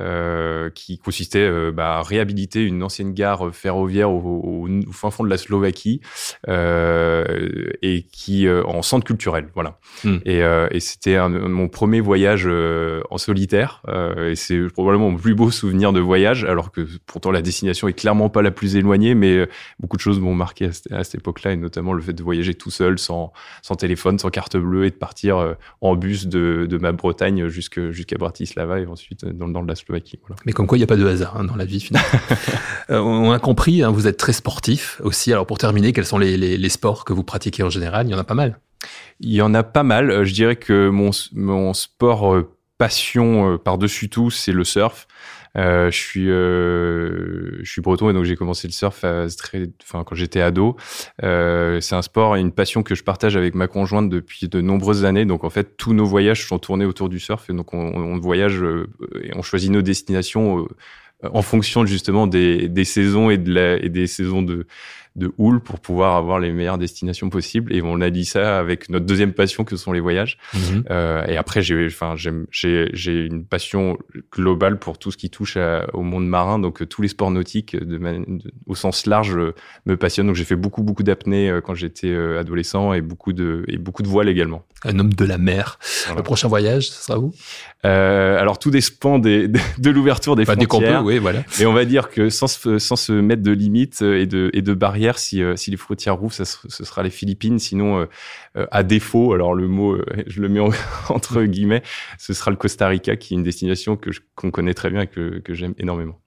euh, 0.00 0.70
qui 0.70 0.98
consistait 0.98 1.46
euh, 1.46 1.70
bah, 1.70 1.98
à 1.98 2.02
réhabiliter 2.02 2.64
une 2.64 2.82
ancienne 2.82 3.14
gare 3.14 3.54
ferroviaire 3.54 4.10
au, 4.10 4.66
au, 4.66 4.92
fin 4.92 5.12
fond 5.12 5.22
de 5.22 5.28
la 5.30 5.36
Slovaquie 5.36 6.00
et 6.48 8.06
qui 8.10 8.48
en 8.48 8.82
centre 8.82 9.04
culturel 9.04 9.48
voilà 9.54 9.78
hmm. 10.02 10.16
et, 10.24 10.40
et 10.70 10.80
c'était 10.80 11.16
mon 11.28 11.68
premier 11.68 12.00
voyage 12.00 12.48
en 12.48 13.18
solitaire 13.18 13.82
et 14.18 14.34
c'est 14.34 14.68
probablement 14.72 15.10
mon 15.10 15.16
plus 15.16 15.34
beau 15.34 15.50
souvenir 15.50 15.92
de 15.92 16.00
voyage 16.00 16.44
alors 16.44 16.72
que 16.72 16.86
pourtant 17.06 17.30
la 17.30 17.42
destination 17.42 17.86
est 17.86 17.92
clairement 17.92 18.30
pas 18.30 18.42
la 18.42 18.50
plus 18.50 18.74
éloignée 18.76 19.14
mais 19.14 19.48
beaucoup 19.78 19.96
de 19.96 20.02
choses 20.02 20.18
m'ont 20.18 20.34
marqué 20.34 20.66
à, 20.90 20.98
à 20.98 21.04
cette 21.04 21.16
époque-là 21.16 21.52
et 21.52 21.56
notamment 21.56 21.92
le 21.92 22.02
fait 22.02 22.12
de 22.12 22.22
voyager 22.22 22.54
tout 22.54 22.70
seul 22.70 22.98
sans 22.98 23.32
sans 23.62 23.74
téléphone, 23.74 24.18
sans 24.18 24.30
carte 24.30 24.56
bleue 24.56 24.86
et 24.86 24.90
de 24.90 24.96
partir 24.96 25.38
euh, 25.38 25.54
en 25.80 25.96
bus 25.96 26.26
de, 26.26 26.66
de 26.68 26.78
ma 26.78 26.92
Bretagne 26.92 27.48
jusqu'à 27.48 28.16
Bratislava 28.18 28.80
et 28.80 28.86
ensuite 28.86 29.24
euh, 29.24 29.32
dans 29.32 29.46
le 29.46 29.52
nord 29.52 29.62
de 29.62 29.68
la 29.68 29.74
Slovaquie. 29.74 30.18
Voilà. 30.26 30.40
Mais 30.46 30.52
comme 30.52 30.66
quoi, 30.66 30.78
il 30.78 30.80
n'y 30.80 30.84
a 30.84 30.88
pas 30.88 30.96
de 30.96 31.06
hasard 31.06 31.36
hein, 31.36 31.44
dans 31.44 31.56
la 31.56 31.64
vie 31.64 31.80
finalement. 31.80 32.08
euh, 32.90 32.98
on 32.98 33.32
a 33.32 33.38
compris, 33.38 33.82
hein, 33.82 33.90
vous 33.90 34.06
êtes 34.06 34.16
très 34.16 34.32
sportif 34.32 35.00
aussi. 35.02 35.32
Alors 35.32 35.46
pour 35.46 35.58
terminer, 35.58 35.92
quels 35.92 36.06
sont 36.06 36.18
les, 36.18 36.36
les, 36.36 36.56
les 36.56 36.68
sports 36.68 37.04
que 37.04 37.12
vous 37.12 37.24
pratiquez 37.24 37.62
en 37.62 37.70
général? 37.70 38.06
Il 38.06 38.10
y 38.10 38.14
en 38.14 38.18
a 38.18 38.24
pas 38.24 38.34
mal. 38.34 38.58
Il 39.20 39.32
y 39.32 39.42
en 39.42 39.54
a 39.54 39.62
pas 39.62 39.82
mal. 39.82 40.24
Je 40.24 40.32
dirais 40.34 40.56
que 40.56 40.88
mon, 40.88 41.10
mon 41.32 41.72
sport 41.72 42.36
passion 42.76 43.58
par-dessus 43.58 44.08
tout, 44.08 44.30
c'est 44.30 44.52
le 44.52 44.64
surf. 44.64 45.06
Euh, 45.56 45.90
je 45.90 45.96
suis 45.96 46.30
euh, 46.30 47.58
je 47.62 47.70
suis 47.70 47.80
breton 47.80 48.10
et 48.10 48.12
donc 48.12 48.24
j'ai 48.24 48.36
commencé 48.36 48.66
le 48.66 48.72
surf 48.72 49.04
à 49.04 49.26
très, 49.28 49.68
enfin 49.82 50.04
quand 50.04 50.14
j'étais 50.14 50.40
ado. 50.40 50.76
Euh, 51.22 51.80
c'est 51.80 51.94
un 51.94 52.02
sport 52.02 52.36
et 52.36 52.40
une 52.40 52.52
passion 52.52 52.82
que 52.82 52.94
je 52.94 53.04
partage 53.04 53.36
avec 53.36 53.54
ma 53.54 53.68
conjointe 53.68 54.08
depuis 54.08 54.48
de 54.48 54.60
nombreuses 54.60 55.04
années. 55.04 55.24
Donc 55.24 55.44
en 55.44 55.50
fait 55.50 55.76
tous 55.76 55.92
nos 55.92 56.04
voyages 56.06 56.46
sont 56.46 56.58
tournés 56.58 56.84
autour 56.84 57.08
du 57.08 57.20
surf 57.20 57.48
et 57.50 57.52
donc 57.52 57.72
on, 57.72 57.78
on 57.78 58.18
voyage 58.18 58.62
euh, 58.62 58.88
et 59.22 59.30
on 59.36 59.42
choisit 59.42 59.70
nos 59.70 59.82
destinations 59.82 60.60
euh, 60.60 61.28
en 61.32 61.42
fonction 61.42 61.86
justement 61.86 62.26
des, 62.26 62.68
des 62.68 62.84
saisons 62.84 63.30
et, 63.30 63.38
de 63.38 63.52
la, 63.52 63.76
et 63.76 63.88
des 63.88 64.06
saisons 64.06 64.42
de 64.42 64.66
de 65.16 65.32
houle 65.38 65.60
pour 65.60 65.78
pouvoir 65.78 66.16
avoir 66.16 66.40
les 66.40 66.50
meilleures 66.52 66.78
destinations 66.78 67.30
possibles. 67.30 67.72
Et 67.72 67.82
on 67.82 68.00
a 68.00 68.10
dit 68.10 68.24
ça 68.24 68.58
avec 68.58 68.88
notre 68.88 69.06
deuxième 69.06 69.32
passion 69.32 69.64
que 69.64 69.76
sont 69.76 69.92
les 69.92 70.00
voyages. 70.00 70.38
Mhm. 70.54 70.84
Euh, 70.90 71.24
et 71.26 71.36
après, 71.36 71.62
j'ai, 71.62 71.86
enfin, 71.86 72.14
une 72.16 73.44
passion 73.44 73.96
globale 74.32 74.78
pour 74.78 74.98
tout 74.98 75.12
ce 75.12 75.16
qui 75.16 75.30
touche 75.30 75.56
au 75.92 76.02
monde 76.02 76.26
marin. 76.26 76.58
Donc, 76.58 76.82
euh, 76.82 76.86
tous 76.86 77.02
les 77.02 77.08
sports 77.08 77.30
nautiques, 77.30 77.76
de, 77.76 78.00
au 78.66 78.74
sens 78.74 79.06
large, 79.06 79.36
euh, 79.36 79.54
me 79.86 79.96
passionnent. 79.96 80.26
Donc, 80.26 80.36
j'ai 80.36 80.44
fait 80.44 80.56
beaucoup, 80.56 80.82
beaucoup 80.82 81.04
d'apnée 81.04 81.60
quand 81.64 81.74
j'étais 81.74 82.14
adolescent 82.14 82.92
et 82.92 83.00
beaucoup 83.00 83.32
de, 83.32 83.64
et 83.68 83.78
beaucoup 83.78 84.02
de 84.02 84.08
voile 84.08 84.28
également. 84.28 84.64
Un 84.84 84.98
homme 84.98 85.12
de 85.12 85.24
la 85.24 85.38
mer. 85.38 85.78
Le 86.14 86.22
prochain 86.22 86.48
voyage, 86.48 86.90
ce 86.90 87.02
sera 87.04 87.18
où? 87.18 87.32
Euh, 87.84 88.38
Alors, 88.38 88.58
tout 88.58 88.70
dépend 88.70 89.18
des, 89.18 89.48
de, 89.48 89.58
de 89.78 89.90
l'ouverture 89.90 90.36
des 90.36 90.44
frontières. 90.44 91.02
Des 91.02 91.06
oui, 91.06 91.18
voilà. 91.18 91.42
Mais 91.58 91.66
on 91.66 91.72
va 91.72 91.84
dire 91.84 92.10
que 92.10 92.28
sans, 92.30 92.46
sans 92.46 92.96
se 92.96 93.12
mettre 93.12 93.42
de 93.42 93.52
limites 93.52 94.02
et 94.02 94.26
de, 94.26 94.50
et 94.52 94.62
de 94.62 94.74
barrières, 94.74 95.03
si, 95.12 95.42
euh, 95.42 95.56
si 95.56 95.70
les 95.70 95.76
frontières 95.76 96.16
rouvrent, 96.16 96.34
ça, 96.34 96.44
ce 96.44 96.84
sera 96.84 97.02
les 97.02 97.10
Philippines. 97.10 97.58
Sinon, 97.58 98.00
euh, 98.00 98.06
euh, 98.56 98.66
à 98.70 98.82
défaut, 98.82 99.32
alors 99.32 99.54
le 99.54 99.68
mot, 99.68 99.98
je 100.26 100.40
le 100.40 100.48
mets 100.48 100.60
entre 101.08 101.42
guillemets, 101.42 101.82
ce 102.18 102.32
sera 102.32 102.50
le 102.50 102.56
Costa 102.56 102.88
Rica, 102.88 103.16
qui 103.16 103.34
est 103.34 103.36
une 103.36 103.42
destination 103.42 103.96
que 103.96 104.10
qu'on 104.34 104.50
connaît 104.50 104.74
très 104.74 104.90
bien 104.90 105.02
et 105.02 105.06
que, 105.06 105.38
que 105.38 105.54
j'aime 105.54 105.74
énormément. 105.78 106.18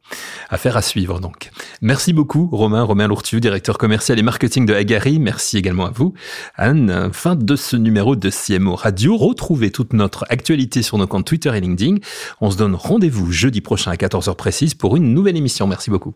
Affaire 0.50 0.78
à 0.78 0.82
suivre 0.82 1.20
donc. 1.20 1.50
Merci 1.82 2.14
beaucoup 2.14 2.48
Romain, 2.52 2.84
Romain 2.84 3.08
Lourtieu, 3.08 3.42
directeur 3.42 3.78
commercial 3.78 4.18
et 4.18 4.22
marketing 4.22 4.66
de 4.66 4.74
Agari. 4.74 5.20
Merci 5.20 5.58
également 5.58 5.86
à 5.86 5.92
vous. 5.92 6.14
Anne, 6.56 7.10
fin 7.12 7.36
de 7.36 7.56
ce 7.58 7.76
numéro 7.76 8.16
de 8.16 8.30
CMO 8.30 8.76
Radio. 8.76 9.18
Retrouvez 9.18 9.72
toute 9.72 9.92
notre 9.92 10.26
actualité 10.30 10.82
sur 10.82 10.98
nos 10.98 11.08
comptes 11.08 11.28
Twitter 11.28 11.52
et 11.54 11.60
LinkedIn. 11.60 11.98
On 12.40 12.52
se 12.52 12.58
donne 12.58 12.76
rendez-vous 12.76 13.32
jeudi 13.32 13.60
prochain 13.60 13.92
à 13.92 13.96
14h 13.96 14.36
précise 14.36 14.74
pour 14.74 14.96
une 14.96 15.14
nouvelle 15.14 15.36
émission. 15.36 15.68
Merci 15.68 15.90
beaucoup. 15.90 16.16